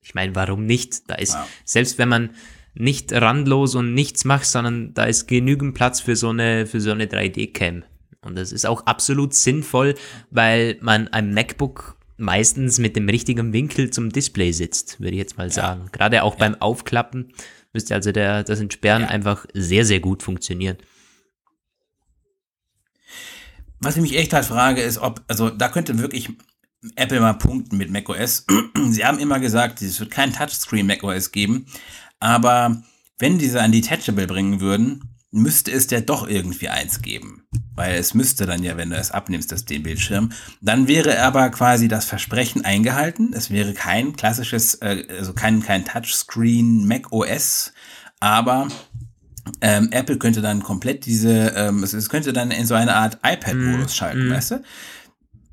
[0.00, 1.08] Ich meine, warum nicht?
[1.08, 1.46] Da ist, ja.
[1.64, 2.30] selbst wenn man
[2.74, 6.90] nicht randlos und nichts machst, sondern da ist genügend Platz für so eine, für so
[6.90, 7.84] eine 3D-Cam.
[8.22, 9.94] Und das ist auch absolut sinnvoll,
[10.30, 15.38] weil man ein MacBook meistens mit dem richtigen Winkel zum Display sitzt, würde ich jetzt
[15.38, 15.82] mal sagen.
[15.84, 15.90] Ja.
[15.90, 16.38] Gerade auch ja.
[16.38, 17.32] beim Aufklappen
[17.72, 19.08] müsste also der, das Entsperren ja.
[19.08, 20.76] einfach sehr, sehr gut funktionieren.
[23.80, 26.28] Was ich mich echt halt frage, ist, ob, also da könnte wirklich
[26.94, 28.46] Apple mal punkten mit macOS.
[28.90, 31.66] Sie haben immer gesagt, es wird kein Touchscreen macOS geben,
[32.22, 32.82] aber
[33.18, 37.42] wenn diese ein Detachable bringen würden, müsste es ja doch irgendwie eins geben.
[37.74, 40.30] Weil es müsste dann ja, wenn du es abnimmst, das den Bildschirm.
[40.60, 43.32] Dann wäre aber quasi das Versprechen eingehalten.
[43.32, 47.72] Es wäre kein klassisches, äh, also kein, kein Touchscreen Mac OS,
[48.20, 48.68] aber
[49.60, 53.18] ähm, Apple könnte dann komplett diese, ähm, es, es könnte dann in so eine Art
[53.24, 54.30] iPad-Modus mm, schalten, mm.
[54.30, 54.62] weißt du?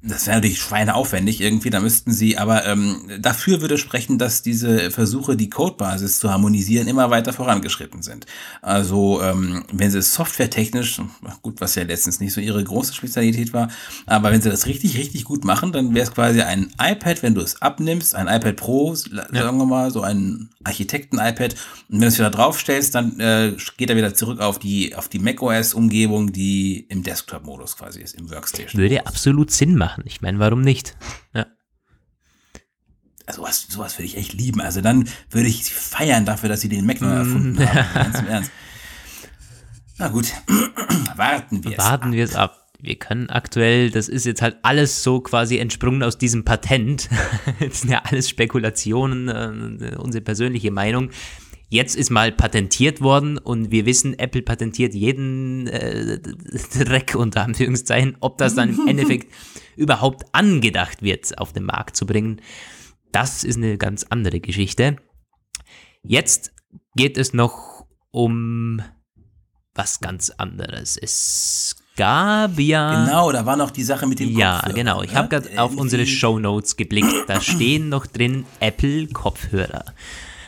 [0.02, 4.91] Das wäre natürlich schweineaufwendig irgendwie, da müssten sie, aber ähm, dafür würde sprechen, dass diese
[4.91, 8.26] Versuche, die Codebasis zu harmonisieren, immer weiter vorangeschritten sind.
[8.62, 11.02] Also, ähm, wenn sie es softwaretechnisch,
[11.41, 13.70] gut, was ja letztens nicht so ihre große Spezialität war,
[14.06, 17.36] aber wenn sie das richtig, richtig gut machen, dann wäre es quasi ein iPad, wenn
[17.36, 21.56] du es abnimmst, ein iPad Pro, sagen wir mal, so ein Architekten-iPad,
[21.89, 25.10] und wenn du es wieder draufstellst, dann äh, geht er wieder zurück auf die, auf
[25.10, 28.82] die macOS-Umgebung, die im Desktop-Modus quasi ist, im Workstation.
[28.82, 30.04] Würde absolut Sinn machen machen.
[30.06, 30.96] Ich meine, warum nicht?
[31.34, 31.48] Ja.
[33.26, 34.62] Also sowas, sowas würde ich echt lieben.
[34.62, 37.68] Also dann würde ich sie feiern dafür, dass sie den Mac neu erfunden mm.
[37.68, 37.88] haben.
[37.94, 38.52] Ganz im Ernst.
[39.98, 40.32] Na gut,
[41.16, 42.56] warten wir es Warten wir es ab.
[42.82, 47.10] Wir können aktuell, das ist jetzt halt alles so quasi entsprungen aus diesem Patent.
[47.60, 49.28] das sind ja alles Spekulationen,
[49.82, 51.10] äh, unsere persönliche Meinung.
[51.72, 56.20] Jetzt ist mal patentiert worden und wir wissen, Apple patentiert jeden äh,
[56.80, 58.17] Dreck unter Anführungszeichen.
[58.22, 59.32] Ob das dann im Endeffekt
[59.76, 62.41] überhaupt angedacht wird, auf den Markt zu bringen,
[63.11, 64.97] das ist eine ganz andere Geschichte.
[66.03, 66.53] Jetzt
[66.95, 68.82] geht es noch um
[69.76, 70.97] was ganz anderes.
[70.97, 73.05] Es gab ja.
[73.05, 75.03] Genau, da war noch die Sache mit dem Ja, genau.
[75.03, 77.13] Ich habe gerade auf unsere Show Notes geblickt.
[77.28, 79.86] Da stehen noch drin Apple Kopfhörer.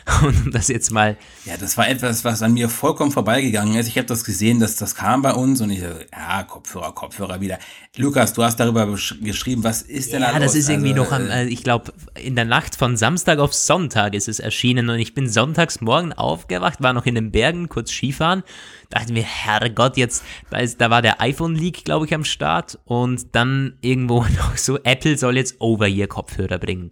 [0.22, 1.16] Und um das jetzt mal.
[1.44, 3.86] Ja, das war etwas, was an mir vollkommen vorbeigegangen ist.
[3.86, 7.40] Ich habe das gesehen, dass das kam bei uns und ich dachte, ja, Kopfhörer, Kopfhörer
[7.40, 7.58] wieder.
[7.96, 10.40] Lukas, du hast darüber geschrieben, was ist denn ja, da los?
[10.40, 13.38] Ja, das ist irgendwie also, noch am, äh, ich glaube, in der Nacht von Samstag
[13.38, 17.30] auf Sonntag ist es erschienen und ich bin sonntags morgen aufgewacht, war noch in den
[17.30, 18.42] Bergen, kurz Skifahren,
[18.90, 23.34] dachte mir, Herrgott, jetzt, da, ist, da war der iPhone-Leak, glaube ich, am Start und
[23.34, 26.90] dann irgendwo noch so, Apple soll jetzt Over-Ear-Kopfhörer bringen.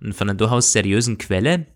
[0.00, 1.66] Und von einer durchaus seriösen Quelle,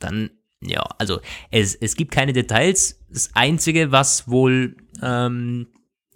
[0.00, 0.30] dann
[0.62, 1.20] Ja, also
[1.50, 3.00] es, es gibt keine Details.
[3.08, 5.68] Das Einzige, was wohl, ähm,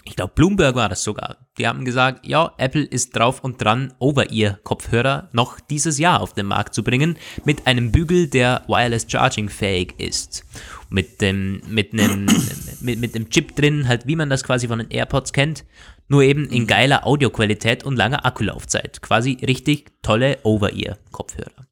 [0.05, 1.39] ich glaube, Bloomberg war das sogar.
[1.57, 6.47] Die haben gesagt, ja, Apple ist drauf und dran, Over-Ear-Kopfhörer noch dieses Jahr auf den
[6.47, 10.45] Markt zu bringen, mit einem Bügel, der Wireless Charging fähig ist.
[10.91, 12.27] Mit dem, mit einem,
[12.81, 15.65] mit, mit dem Chip drin, halt wie man das quasi von den AirPods kennt,
[16.09, 19.01] nur eben in geiler Audioqualität und langer Akkulaufzeit.
[19.01, 21.67] Quasi richtig tolle Over-Ear-Kopfhörer.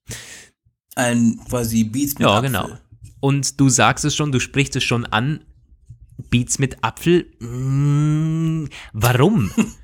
[0.95, 2.51] Ein quasi Beats mit Ja, Apfel.
[2.51, 2.69] genau.
[3.21, 5.45] Und du sagst es schon, du sprichst es schon an.
[6.31, 7.27] Beats mit Apfel.
[7.41, 9.51] Mmh, warum?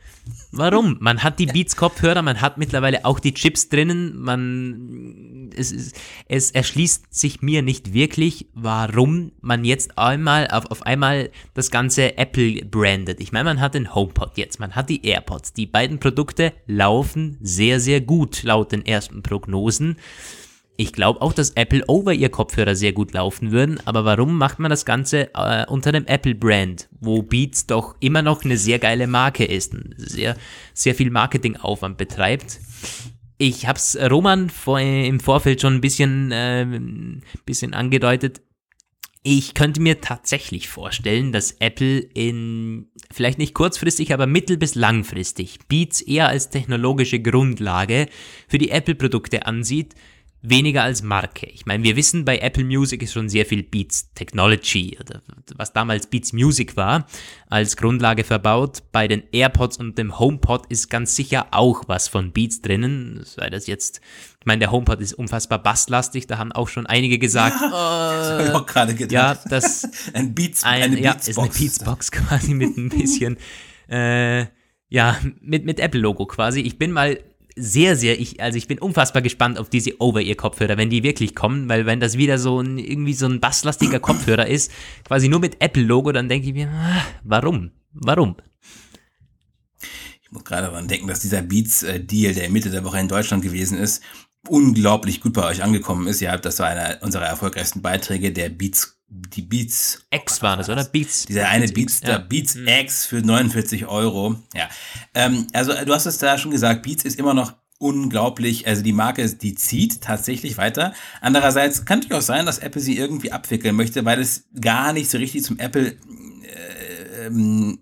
[0.53, 0.99] Warum?
[1.01, 5.93] Man hat die Beats-Kopfhörer, man hat mittlerweile auch die Chips drinnen, man, es, es,
[6.27, 12.19] es erschließt sich mir nicht wirklich, warum man jetzt einmal auf, auf einmal das ganze
[12.19, 13.21] Apple brandet.
[13.21, 15.55] Ich meine, man hat den HomePod jetzt, man hat die AirPods.
[15.55, 19.97] Die beiden Produkte laufen sehr, sehr gut laut den ersten Prognosen.
[20.81, 24.61] Ich glaube auch, dass Apple over ihr Kopfhörer sehr gut laufen würden, aber warum macht
[24.61, 29.09] man das Ganze äh, unter dem Apple-Brand, wo Beats doch immer noch eine sehr geile
[29.09, 30.37] Marke ist, und sehr,
[30.75, 32.61] sehr viel Marketingaufwand betreibt?
[33.39, 36.65] Ich habe es Roman vor, im Vorfeld schon ein bisschen, äh,
[37.45, 38.41] bisschen angedeutet.
[39.25, 45.59] Ich könnte mir tatsächlich vorstellen, dass Apple in vielleicht nicht kurzfristig, aber mittel- bis langfristig
[45.67, 48.07] Beats eher als technologische Grundlage
[48.47, 49.97] für die Apple-Produkte ansieht,
[50.41, 51.47] weniger als Marke.
[51.47, 55.21] Ich meine, wir wissen, bei Apple Music ist schon sehr viel Beats Technology, oder
[55.57, 57.07] was damals Beats Music war,
[57.49, 58.83] als Grundlage verbaut.
[58.93, 63.51] Bei den AirPods und dem HomePod ist ganz sicher auch was von Beats drinnen, sei
[63.51, 64.01] das jetzt,
[64.39, 68.31] ich meine, der HomePod ist unfassbar basslastig, da haben auch schon einige gesagt, ja, das
[68.31, 69.13] habe ich auch gerade gedacht.
[69.45, 71.29] Ja, das ein Beats, ein, eine ja, Beatsbox.
[71.29, 73.39] ist eine Beatsbox quasi mit ein bisschen,
[73.89, 74.47] äh,
[74.89, 76.61] ja, mit, mit Apple-Logo quasi.
[76.61, 77.19] Ich bin mal
[77.59, 81.69] sehr, sehr, ich, also ich bin unfassbar gespannt auf diese Over-Ear-Kopfhörer, wenn die wirklich kommen,
[81.69, 84.71] weil wenn das wieder so ein, irgendwie so ein basslastiger Kopfhörer ist,
[85.05, 87.71] quasi nur mit Apple-Logo, dann denke ich mir, ah, warum?
[87.93, 88.37] Warum?
[90.23, 93.79] Ich muss gerade daran denken, dass dieser Beats-Deal, der Mitte der Woche in Deutschland gewesen
[93.79, 94.03] ist,
[94.47, 96.21] unglaublich gut bei euch angekommen ist.
[96.21, 100.69] Ihr habt, das war einer unserer erfolgreichsten Beiträge, der Beats die Beats X war das,
[100.69, 100.85] oder?
[100.85, 101.25] Beats.
[101.25, 102.19] Dieser eine Beats, ja.
[102.19, 102.69] Beats mhm.
[102.69, 104.37] X für 49 Euro.
[104.55, 104.69] Ja.
[105.15, 108.93] Ähm, also du hast es da schon gesagt, Beats ist immer noch unglaublich, also die
[108.93, 110.93] Marke, die zieht tatsächlich weiter.
[111.21, 115.11] Andererseits kann es auch sein, dass Apple sie irgendwie abwickeln möchte, weil es gar nicht
[115.11, 115.97] so richtig zum Apple
[116.43, 117.81] äh, ähm,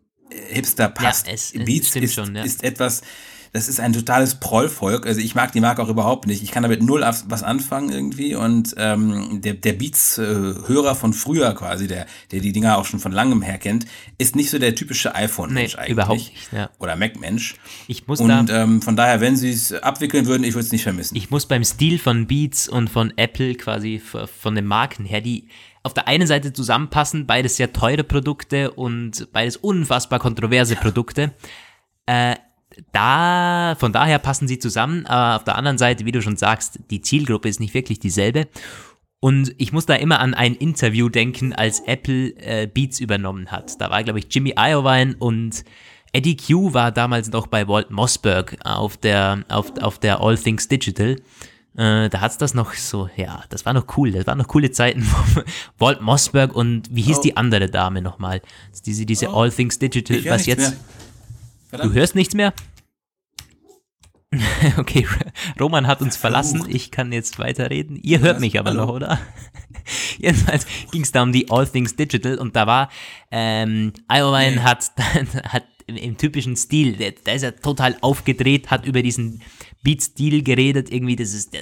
[0.48, 1.26] Hipster passt.
[1.26, 2.44] Ja, es, es Beats ist, schon, ja.
[2.44, 3.02] ist etwas,
[3.56, 5.06] das ist ein totales Prollvolk.
[5.06, 6.42] Also ich mag die Marke auch überhaupt nicht.
[6.42, 8.34] Ich kann damit null was anfangen irgendwie.
[8.34, 13.12] Und ähm, der, der Beats-Hörer von früher quasi, der, der die Dinger auch schon von
[13.12, 13.86] langem her kennt,
[14.18, 15.92] ist nicht so der typische iPhone-Mensch nee, eigentlich.
[15.92, 16.68] Überhaupt nicht, ja.
[16.78, 17.54] Oder Mac-Mensch.
[17.88, 20.72] Ich muss Und da, ähm, von daher, wenn sie es abwickeln würden, ich würde es
[20.72, 21.16] nicht vermissen.
[21.16, 25.48] Ich muss beim Stil von Beats und von Apple quasi von den Marken her, die
[25.82, 31.32] auf der einen Seite zusammenpassen, beides sehr teure Produkte und beides unfassbar kontroverse Produkte.
[32.04, 32.36] Äh,
[32.92, 36.80] da, von daher passen sie zusammen, aber auf der anderen Seite, wie du schon sagst,
[36.90, 38.48] die Zielgruppe ist nicht wirklich dieselbe.
[39.20, 43.80] Und ich muss da immer an ein Interview denken, als Apple äh, Beats übernommen hat.
[43.80, 45.64] Da war, glaube ich, Jimmy Iovine und
[46.12, 50.68] Eddie Q war damals noch bei Walt Mossberg auf der, auf, auf der All Things
[50.68, 51.16] Digital.
[51.76, 54.12] Äh, da hat's das noch so, ja, das war noch cool.
[54.12, 55.06] Das waren noch coole Zeiten.
[55.78, 57.22] Walt Mossberg und wie hieß oh.
[57.22, 58.40] die andere Dame nochmal?
[58.84, 59.42] Diese, diese oh.
[59.42, 60.70] All Things Digital, was jetzt.
[60.70, 60.78] Mehr.
[61.76, 62.52] Du hörst nichts mehr?
[64.78, 65.06] okay,
[65.58, 66.64] Roman hat uns verlassen.
[66.68, 67.96] Ich kann jetzt weiterreden.
[68.02, 69.18] Ihr hört mich aber noch, oder?
[70.18, 72.90] Jedenfalls ging es da um die All Things Digital und da war
[73.30, 74.90] ähm, Iowine hat,
[75.44, 79.42] hat im, typischen Stil, der ist ja total aufgedreht, hat über diesen
[79.82, 80.90] Beat-Stil geredet.
[80.90, 81.56] Irgendwie, das ist.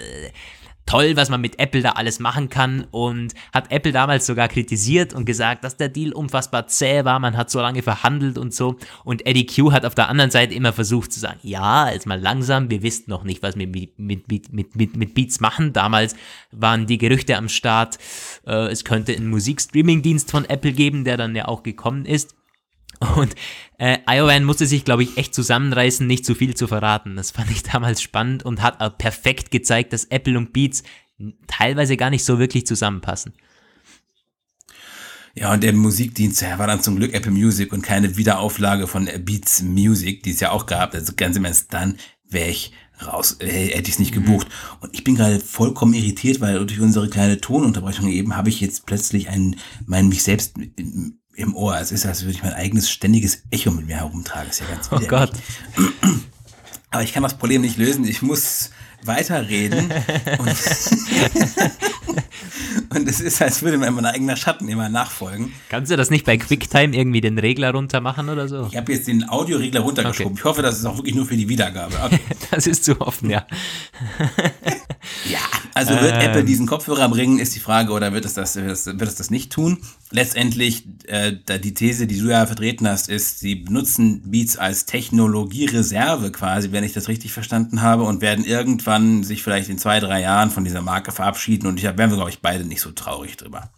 [0.86, 5.14] Toll, was man mit Apple da alles machen kann und hat Apple damals sogar kritisiert
[5.14, 8.76] und gesagt, dass der Deal unfassbar zäh war, man hat so lange verhandelt und so
[9.02, 12.20] und Eddie Q hat auf der anderen Seite immer versucht zu sagen, ja, jetzt mal
[12.20, 15.72] langsam, wir wissen noch nicht, was wir mit, mit, mit, mit, mit Beats machen.
[15.72, 16.14] Damals
[16.52, 17.98] waren die Gerüchte am Start,
[18.46, 22.34] äh, es könnte einen Musikstreaming-Dienst von Apple geben, der dann ja auch gekommen ist.
[23.16, 23.34] Und
[23.78, 27.16] äh, Iowan musste sich, glaube ich, echt zusammenreißen, nicht zu viel zu verraten.
[27.16, 30.82] Das fand ich damals spannend und hat auch perfekt gezeigt, dass Apple und Beats
[31.46, 33.34] teilweise gar nicht so wirklich zusammenpassen.
[35.36, 39.62] Ja, und der Musikdienst war dann zum Glück Apple Music und keine Wiederauflage von Beats
[39.62, 40.94] Music, die es ja auch gab.
[40.94, 41.96] Also ganz im Ernst, dann
[42.28, 42.72] wäre ich
[43.04, 44.24] raus, äh, hätte ich es nicht mhm.
[44.24, 44.46] gebucht.
[44.80, 48.86] Und ich bin gerade vollkommen irritiert, weil durch unsere kleine Tonunterbrechung eben habe ich jetzt
[48.86, 50.54] plötzlich einen, meinen mich selbst
[51.36, 51.78] im Ohr.
[51.78, 54.48] Es ist, als würde ich mein eigenes ständiges Echo mit mir herumtragen.
[54.48, 55.32] Das ist ja ganz Oh Gott.
[56.90, 58.06] Aber ich kann das Problem nicht lösen.
[58.06, 58.70] Ich muss
[59.02, 59.92] weiterreden.
[60.38, 60.48] und,
[62.94, 65.52] Und es ist, als würde mir mein eigener Schatten immer nachfolgen.
[65.68, 68.68] Kannst du das nicht bei QuickTime irgendwie den Regler runter machen oder so?
[68.70, 70.32] Ich habe jetzt den Audioregler runtergeschoben.
[70.32, 70.40] Okay.
[70.40, 71.94] Ich hoffe, das ist auch wirklich nur für die Wiedergabe.
[72.04, 72.20] Okay.
[72.50, 73.46] das ist zu hoffen, ja.
[75.28, 75.40] ja,
[75.74, 76.20] also wird ähm.
[76.20, 79.16] Apple diesen Kopfhörer bringen, ist die Frage, oder wird es das, wird es, wird es
[79.16, 79.78] das nicht tun?
[80.10, 86.30] Letztendlich, äh, die These, die du ja vertreten hast, ist, sie benutzen Beats als Technologiereserve
[86.30, 90.20] quasi, wenn ich das richtig verstanden habe, und werden irgendwann sich vielleicht in zwei, drei
[90.20, 91.66] Jahren von dieser Marke verabschieden.
[91.66, 93.70] Und ich wären wir, glaube ich, beide nicht so traurig drüber.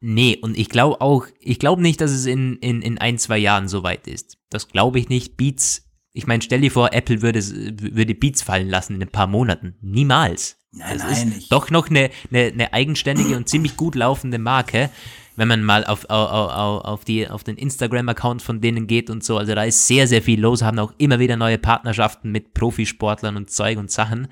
[0.00, 3.38] Nee, und ich glaube auch, ich glaube nicht, dass es in, in, in ein, zwei
[3.38, 4.36] Jahren so weit ist.
[4.50, 5.36] Das glaube ich nicht.
[5.36, 5.84] Beats
[6.16, 9.74] ich meine, stell dir vor, Apple würde, würde Beats fallen lassen in ein paar Monaten.
[9.82, 10.56] Niemals.
[10.70, 14.90] Nein, das nein, ist doch noch eine, eine, eine eigenständige und ziemlich gut laufende Marke,
[15.34, 19.38] wenn man mal auf, auf, auf, die, auf den Instagram-Account von denen geht und so.
[19.38, 23.36] Also da ist sehr, sehr viel los, haben auch immer wieder neue Partnerschaften mit Profisportlern
[23.36, 24.28] und Zeug und Sachen.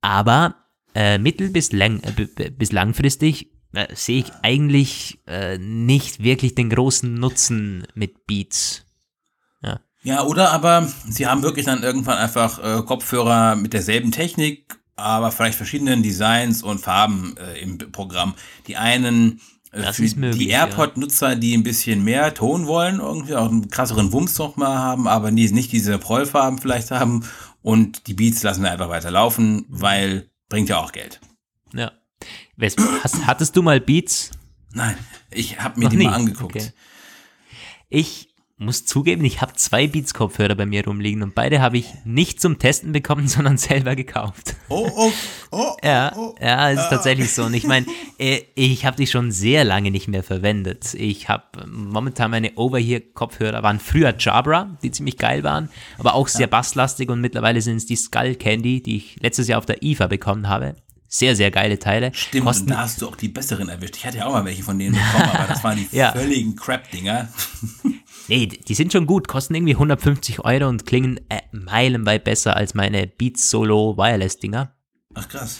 [0.00, 0.56] Aber
[0.94, 6.70] äh, mittel- bis, lang, äh, bis langfristig äh, sehe ich eigentlich äh, nicht wirklich den
[6.70, 8.86] großen Nutzen mit Beats.
[10.02, 15.30] Ja, oder aber sie haben wirklich dann irgendwann einfach äh, Kopfhörer mit derselben Technik, aber
[15.30, 18.34] vielleicht verschiedenen Designs und Farben äh, im Programm.
[18.66, 19.40] Die einen
[19.72, 24.12] äh, für möglich, die AirPod-Nutzer, die ein bisschen mehr Ton wollen, irgendwie auch einen krasseren
[24.12, 27.24] Wumms noch mal haben, aber nie, nicht diese Prollfarben vielleicht haben.
[27.62, 31.20] Und die Beats lassen wir einfach weiter laufen, weil bringt ja auch Geld.
[31.74, 31.92] Ja.
[33.02, 34.30] Hast, hattest du mal Beats?
[34.72, 34.96] Nein,
[35.30, 36.04] ich habe mir noch die nie.
[36.04, 36.56] mal angeguckt.
[36.56, 36.72] Okay.
[37.88, 38.29] Ich
[38.60, 42.58] muss zugeben, ich habe zwei Beats-Kopfhörer bei mir rumliegen und beide habe ich nicht zum
[42.58, 44.54] Testen bekommen, sondern selber gekauft.
[44.68, 45.12] Oh, oh,
[45.50, 45.76] oh.
[45.82, 46.90] ja, oh, ja, es ist ah.
[46.90, 47.44] tatsächlich so.
[47.44, 47.86] Und ich meine,
[48.18, 50.94] äh, ich habe die schon sehr lange nicht mehr verwendet.
[50.94, 56.46] Ich habe momentan meine Over-Here-Kopfhörer, waren früher Jabra, die ziemlich geil waren, aber auch sehr
[56.46, 60.06] basslastig und mittlerweile sind es die Skull Candy, die ich letztes Jahr auf der IFA
[60.06, 60.76] bekommen habe.
[61.12, 62.12] Sehr, sehr geile Teile.
[62.14, 63.96] Stimmt, Kosten und da hast du auch die besseren erwischt.
[63.96, 66.12] Ich hatte ja auch mal welche von denen bekommen, aber das waren die ja.
[66.12, 67.28] völligen Crap-Dinger.
[68.30, 72.74] Nee, die sind schon gut, kosten irgendwie 150 Euro und klingen äh, meilenweit besser als
[72.74, 74.72] meine Beats Solo Wireless Dinger.
[75.14, 75.58] Ach krass.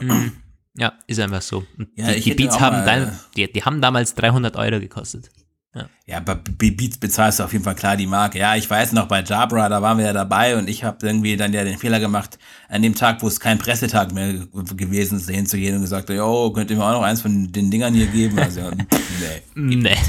[0.00, 0.30] Mhm.
[0.76, 1.64] Ja, ist einfach so.
[1.96, 5.30] Ja, die, die Beats haben, mal, da, die, die haben damals 300 Euro gekostet.
[5.74, 5.88] Ja.
[6.06, 8.38] ja, bei Beats bezahlst du auf jeden Fall klar die Marke.
[8.38, 11.36] Ja, ich weiß noch, bei Jabra, da waren wir ja dabei und ich habe irgendwie
[11.36, 14.34] dann ja den Fehler gemacht, an dem Tag, wo es kein Pressetag mehr
[14.76, 17.94] gewesen ist, hinzugehen und gesagt, jo, könnt ihr mir auch noch eins von den Dingern
[17.94, 18.38] hier geben?
[18.38, 18.70] Also,
[19.56, 19.76] nee.
[19.76, 19.96] nee.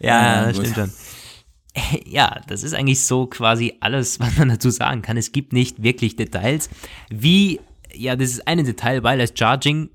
[0.00, 0.92] Ja, ja stimmt schon.
[2.06, 5.16] Ja, das ist eigentlich so quasi alles, was man dazu sagen kann.
[5.16, 6.70] Es gibt nicht wirklich Details.
[7.10, 7.60] Wie,
[7.94, 9.90] ja, das ist eine Detail, Wireless Charging.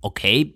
[0.00, 0.54] Okay,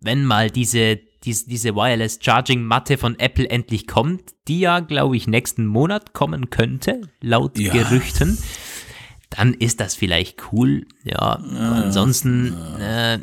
[0.00, 5.16] wenn mal diese, diese, diese Wireless Charging Matte von Apple endlich kommt, die ja, glaube
[5.16, 7.72] ich, nächsten Monat kommen könnte, laut ja.
[7.72, 8.38] Gerüchten,
[9.30, 10.86] dann ist das vielleicht cool.
[11.04, 13.14] Ja, ja ansonsten, ja.
[13.14, 13.20] Äh,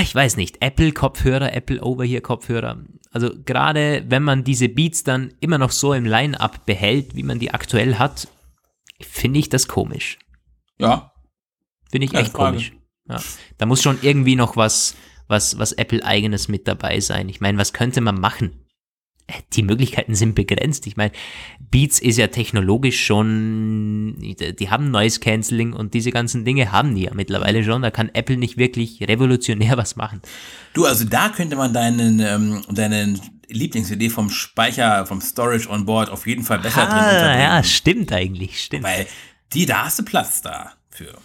[0.00, 2.84] ich weiß nicht, Apple-Kopfhörer, Apple Over-Here-Kopfhörer.
[3.10, 7.38] Also gerade wenn man diese Beats dann immer noch so im Line-up behält, wie man
[7.38, 8.28] die aktuell hat,
[9.00, 10.18] finde ich das komisch.
[10.78, 11.12] Ja.
[11.90, 12.56] Finde ich Keine echt Frage.
[12.56, 12.72] komisch.
[13.08, 13.20] Ja.
[13.58, 14.96] Da muss schon irgendwie noch was,
[15.28, 17.28] was, was Apple-eigenes mit dabei sein.
[17.28, 18.63] Ich meine, was könnte man machen?
[19.54, 20.86] Die Möglichkeiten sind begrenzt.
[20.86, 21.12] Ich meine,
[21.70, 27.02] Beats ist ja technologisch schon, die haben Noise Cancelling und diese ganzen Dinge haben die
[27.02, 27.82] ja mittlerweile schon.
[27.82, 30.20] Da kann Apple nicht wirklich revolutionär was machen.
[30.74, 36.10] Du, also da könnte man deinen, ähm, deinen Lieblingsidee vom Speicher, vom Storage on Board
[36.10, 38.84] auf jeden Fall besser ah, drin Ja, stimmt eigentlich, stimmt.
[38.84, 39.06] Weil
[39.52, 41.18] die, da hast du Platz dafür.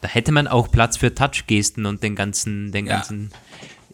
[0.00, 2.96] Da hätte man auch Platz für Touchgesten und den ganzen, den ja.
[2.96, 3.30] ganzen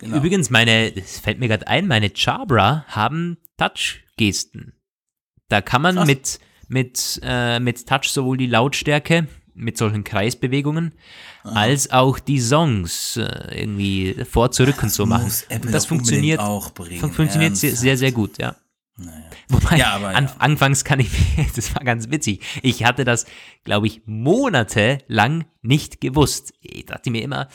[0.01, 0.17] Genau.
[0.17, 4.73] Übrigens, meine, es fällt mir gerade ein, meine Jabra haben Touch-Gesten.
[5.49, 10.95] Da kann man mit, mit, äh, mit Touch sowohl die Lautstärke mit solchen Kreisbewegungen,
[11.43, 11.61] Aha.
[11.61, 15.31] als auch die Songs äh, irgendwie vor, zurück ja, und so machen.
[15.51, 18.57] Und das funktioniert, auch bringen, funktioniert sehr, sehr, sehr gut, ja.
[18.97, 19.31] Naja.
[19.49, 21.11] Wobei, ja, aber, an, anfangs kann ich,
[21.57, 22.43] das war ganz witzig.
[22.63, 23.27] Ich hatte das,
[23.65, 26.55] glaube ich, monatelang nicht gewusst.
[26.61, 27.49] Ich dachte mir immer,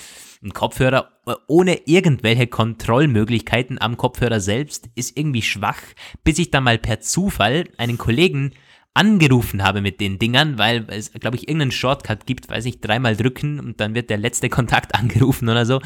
[0.45, 1.11] ein Kopfhörer
[1.47, 5.81] ohne irgendwelche Kontrollmöglichkeiten am Kopfhörer selbst ist irgendwie schwach,
[6.23, 8.51] bis ich dann mal per Zufall einen Kollegen
[8.93, 13.17] angerufen habe mit den Dingern, weil es, glaube ich, irgendeinen Shortcut gibt, weiß ich, dreimal
[13.17, 15.77] drücken und dann wird der letzte Kontakt angerufen oder so.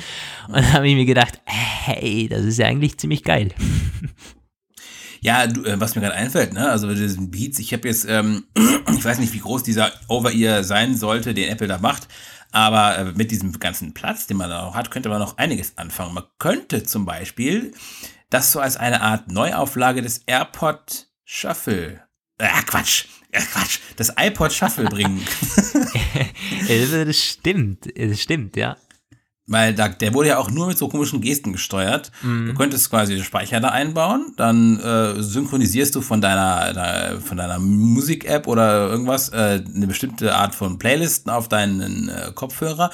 [0.47, 3.49] Und dann habe ich mir gedacht, hey, das ist ja eigentlich ziemlich geil.
[5.21, 8.45] Ja, du, äh, was mir gerade einfällt, ne, also diesen Beats, ich habe jetzt, ähm,
[8.55, 12.07] ich weiß nicht, wie groß dieser Over-Ear sein sollte, den Apple da macht,
[12.51, 15.77] aber äh, mit diesem ganzen Platz, den man da noch hat, könnte man noch einiges
[15.77, 16.13] anfangen.
[16.13, 17.73] Man könnte zum Beispiel
[18.29, 22.01] das so als eine Art Neuauflage des AirPod Shuffle
[22.37, 23.05] äh, Quatsch.
[23.31, 23.77] Äh, Quatsch.
[23.95, 25.23] Das iPod Shuffle bringen.
[26.67, 27.87] das stimmt.
[27.95, 28.75] Das stimmt, ja.
[29.49, 32.11] Weil da, der wurde ja auch nur mit so komischen Gesten gesteuert.
[32.21, 32.47] Mhm.
[32.47, 37.37] Du könntest quasi den Speicher da einbauen, dann äh, synchronisierst du von deiner, deiner von
[37.37, 42.91] deiner Musik-App oder irgendwas äh, eine bestimmte Art von Playlisten auf deinen äh, Kopfhörer.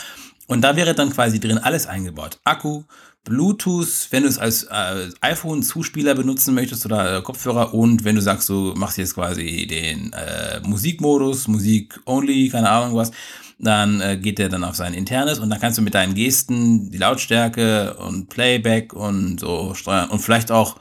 [0.48, 2.40] Und da wäre dann quasi drin alles eingebaut.
[2.46, 2.84] Akku,
[3.26, 8.22] Bluetooth, wenn du es als äh, iPhone-Zuspieler benutzen möchtest oder äh, Kopfhörer und wenn du
[8.22, 13.12] sagst, du machst jetzt quasi den äh, Musikmodus, Musik only, keine Ahnung was,
[13.58, 16.92] dann äh, geht der dann auf sein internes und dann kannst du mit deinen Gesten
[16.92, 20.78] die Lautstärke und Playback und so steuern und vielleicht auch,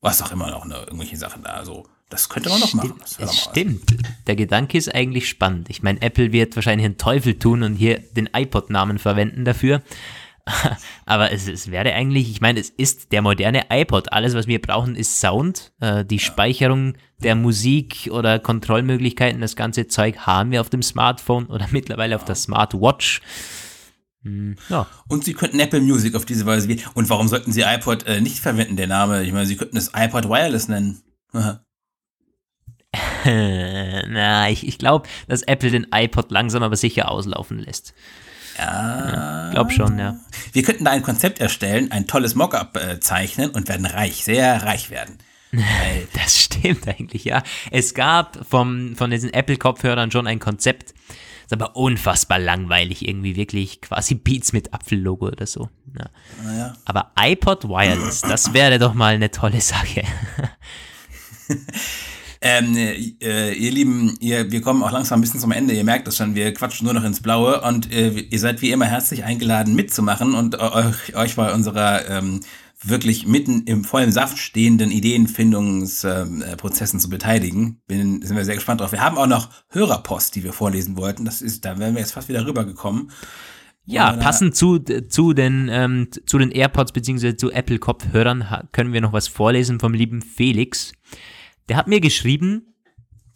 [0.00, 1.64] was auch immer noch, ne, irgendwelche Sachen da.
[1.64, 2.94] So, das könnte man noch machen.
[3.18, 3.96] Das stimmt.
[4.26, 5.68] Der Gedanke ist eigentlich spannend.
[5.68, 9.82] Ich meine, Apple wird wahrscheinlich einen Teufel tun und hier den iPod-Namen verwenden dafür.
[11.06, 14.12] Aber es, es, wäre eigentlich, ich meine, es ist der moderne iPod.
[14.12, 15.72] Alles, was wir brauchen, ist Sound.
[15.80, 16.22] Äh, die ja.
[16.22, 22.16] Speicherung der Musik oder Kontrollmöglichkeiten, das ganze Zeug haben wir auf dem Smartphone oder mittlerweile
[22.16, 23.20] auf der Smartwatch.
[24.22, 24.86] Hm, ja.
[25.08, 26.82] Und sie könnten Apple Music auf diese Weise wählen.
[26.94, 29.22] Und warum sollten sie iPod äh, nicht verwenden, der Name?
[29.22, 31.02] Ich meine, sie könnten es iPod Wireless nennen.
[33.24, 37.94] Na, ich, ich glaube, dass Apple den iPod langsam aber sicher auslaufen lässt.
[38.58, 39.10] Ja.
[39.12, 40.16] ja glaub schon, ja.
[40.52, 44.62] Wir könnten da ein Konzept erstellen, ein tolles Mockup äh, zeichnen und werden reich, sehr
[44.62, 45.18] reich werden.
[46.14, 47.42] das stimmt eigentlich, ja.
[47.70, 50.94] Es gab vom, von diesen Apple-Kopfhörern schon ein Konzept.
[51.44, 55.70] Ist aber unfassbar langweilig, irgendwie wirklich quasi Beats mit Apfellogo oder so.
[55.98, 56.10] Ja.
[56.44, 56.74] ja.
[56.84, 60.02] Aber iPod Wireless, das wäre doch mal eine tolle Sache.
[62.40, 65.74] Ähm, äh, ihr Lieben, ihr, wir kommen auch langsam ein bisschen zum Ende.
[65.74, 68.70] Ihr merkt das schon, wir quatschen nur noch ins Blaue und äh, ihr seid wie
[68.70, 72.40] immer herzlich eingeladen mitzumachen und euch, euch bei unserer ähm,
[72.82, 77.80] wirklich mitten im vollen Saft stehenden Ideenfindungsprozessen äh, zu beteiligen.
[77.88, 78.92] Bin, sind wir sehr gespannt drauf.
[78.92, 81.24] Wir haben auch noch Hörerpost, die wir vorlesen wollten.
[81.24, 83.10] Das ist, da wären wir jetzt fast wieder rübergekommen.
[83.84, 87.36] Ja, passend zu, zu, den, ähm, zu den AirPods bzw.
[87.36, 90.92] zu Apple-Kopfhörern können wir noch was vorlesen vom lieben Felix.
[91.68, 92.74] Der hat mir geschrieben,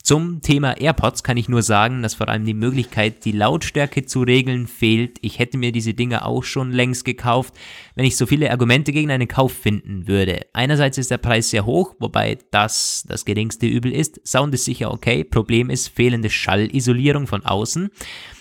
[0.02, 4.22] zum Thema AirPods kann ich nur sagen, dass vor allem die Möglichkeit, die Lautstärke zu
[4.22, 5.18] regeln, fehlt.
[5.20, 7.54] Ich hätte mir diese Dinge auch schon längst gekauft,
[7.94, 10.40] wenn ich so viele Argumente gegen einen Kauf finden würde.
[10.54, 14.20] Einerseits ist der Preis sehr hoch, wobei das das geringste Übel ist.
[14.26, 15.22] Sound ist sicher okay.
[15.22, 17.88] Problem ist fehlende Schallisolierung von außen,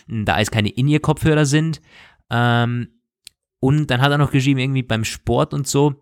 [0.08, 1.80] da es keine In-Ear-Kopfhörer sind.
[2.32, 2.88] Ähm,
[3.60, 5.94] und dann hat er noch geschrieben, irgendwie beim Sport und so.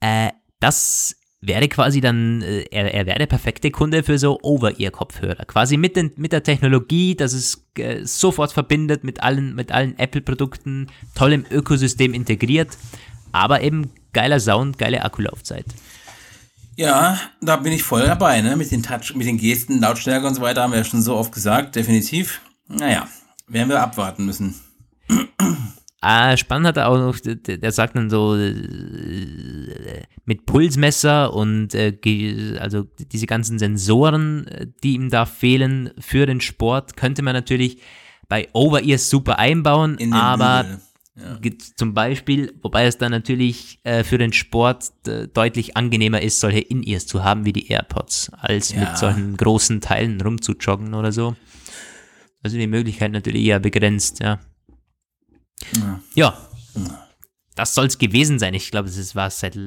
[0.00, 5.44] Äh, das wäre quasi dann, äh, er, er wäre der perfekte Kunde für so Over-Ear-Kopfhörer.
[5.44, 9.98] Quasi mit, den, mit der Technologie, dass es äh, sofort verbindet mit allen, mit allen
[9.98, 12.68] Apple-Produkten, toll im Ökosystem integriert,
[13.32, 15.66] aber eben geiler Sound, geile Akkulaufzeit.
[16.76, 18.56] Ja, da bin ich voll dabei, ne?
[18.56, 21.16] Mit den Touch, mit den Gesten, Lautstärke und so weiter haben wir ja schon so
[21.16, 22.40] oft gesagt, definitiv.
[22.68, 23.06] Naja,
[23.46, 24.54] werden wir abwarten müssen.
[26.04, 28.52] Ah, spannend hat er auch noch, der, sagt dann so äh,
[30.24, 31.96] mit Pulsmesser und äh,
[32.58, 37.78] also diese ganzen Sensoren, äh, die ihm da fehlen für den Sport, könnte man natürlich
[38.28, 40.66] bei Over-Ears super einbauen, aber
[41.14, 41.50] ja.
[41.76, 46.58] zum Beispiel, wobei es dann natürlich äh, für den Sport äh, deutlich angenehmer ist, solche
[46.58, 48.80] In-Ears zu haben wie die AirPods, als ja.
[48.80, 51.36] mit solchen großen Teilen rumzujoggen oder so.
[52.42, 54.40] Also die Möglichkeit natürlich eher begrenzt, ja.
[55.76, 56.00] Ja.
[56.14, 56.48] ja.
[57.54, 58.54] Das soll es gewesen sein.
[58.54, 59.58] Ich glaube, es war seit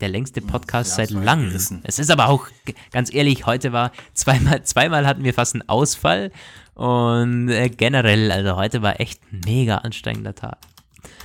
[0.00, 1.54] der längste Podcast ja, seit langem.
[1.82, 2.46] Es ist aber auch,
[2.92, 6.30] ganz ehrlich, heute war zweimal, zweimal hatten wir fast einen Ausfall
[6.74, 10.58] und äh, generell, also heute war echt ein mega anstrengender Tag.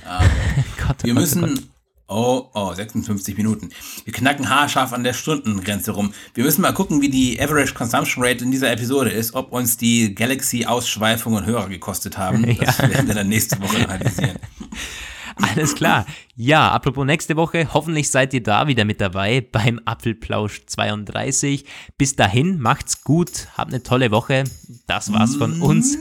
[0.04, 0.20] Ja.
[0.86, 1.62] Gott, oh wir Gott, oh müssen, Gott.
[2.06, 3.70] Oh, oh, 56 Minuten.
[4.04, 6.12] Wir knacken haarscharf an der Stundengrenze rum.
[6.34, 9.78] Wir müssen mal gucken, wie die Average Consumption Rate in dieser Episode ist, ob uns
[9.78, 12.44] die Galaxy-Ausschweifungen Hörer gekostet haben.
[12.64, 12.88] Das ja.
[12.88, 14.38] werden wir dann nächste Woche analysieren.
[15.36, 16.06] Alles klar.
[16.36, 21.64] Ja, apropos nächste Woche, hoffentlich seid ihr da wieder mit dabei beim Apfelplausch 32.
[21.98, 24.44] Bis dahin, macht's gut, habt eine tolle Woche.
[24.86, 25.98] Das war's von uns.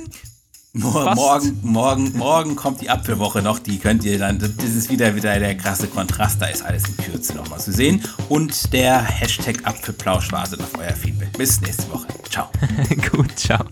[0.76, 5.38] Morgen, morgen, morgen kommt die Apfelwoche noch, die könnt ihr dann, das ist wieder, wieder
[5.38, 8.01] der krasse Kontrast, da ist alles in Kürze nochmal zu sehen.
[8.28, 11.32] Und der Hashtag Apfelplausch wartet auf euer Feedback.
[11.38, 12.07] Bis nächste Woche.
[12.28, 12.49] Ciao.
[13.11, 13.63] Gut, ciao.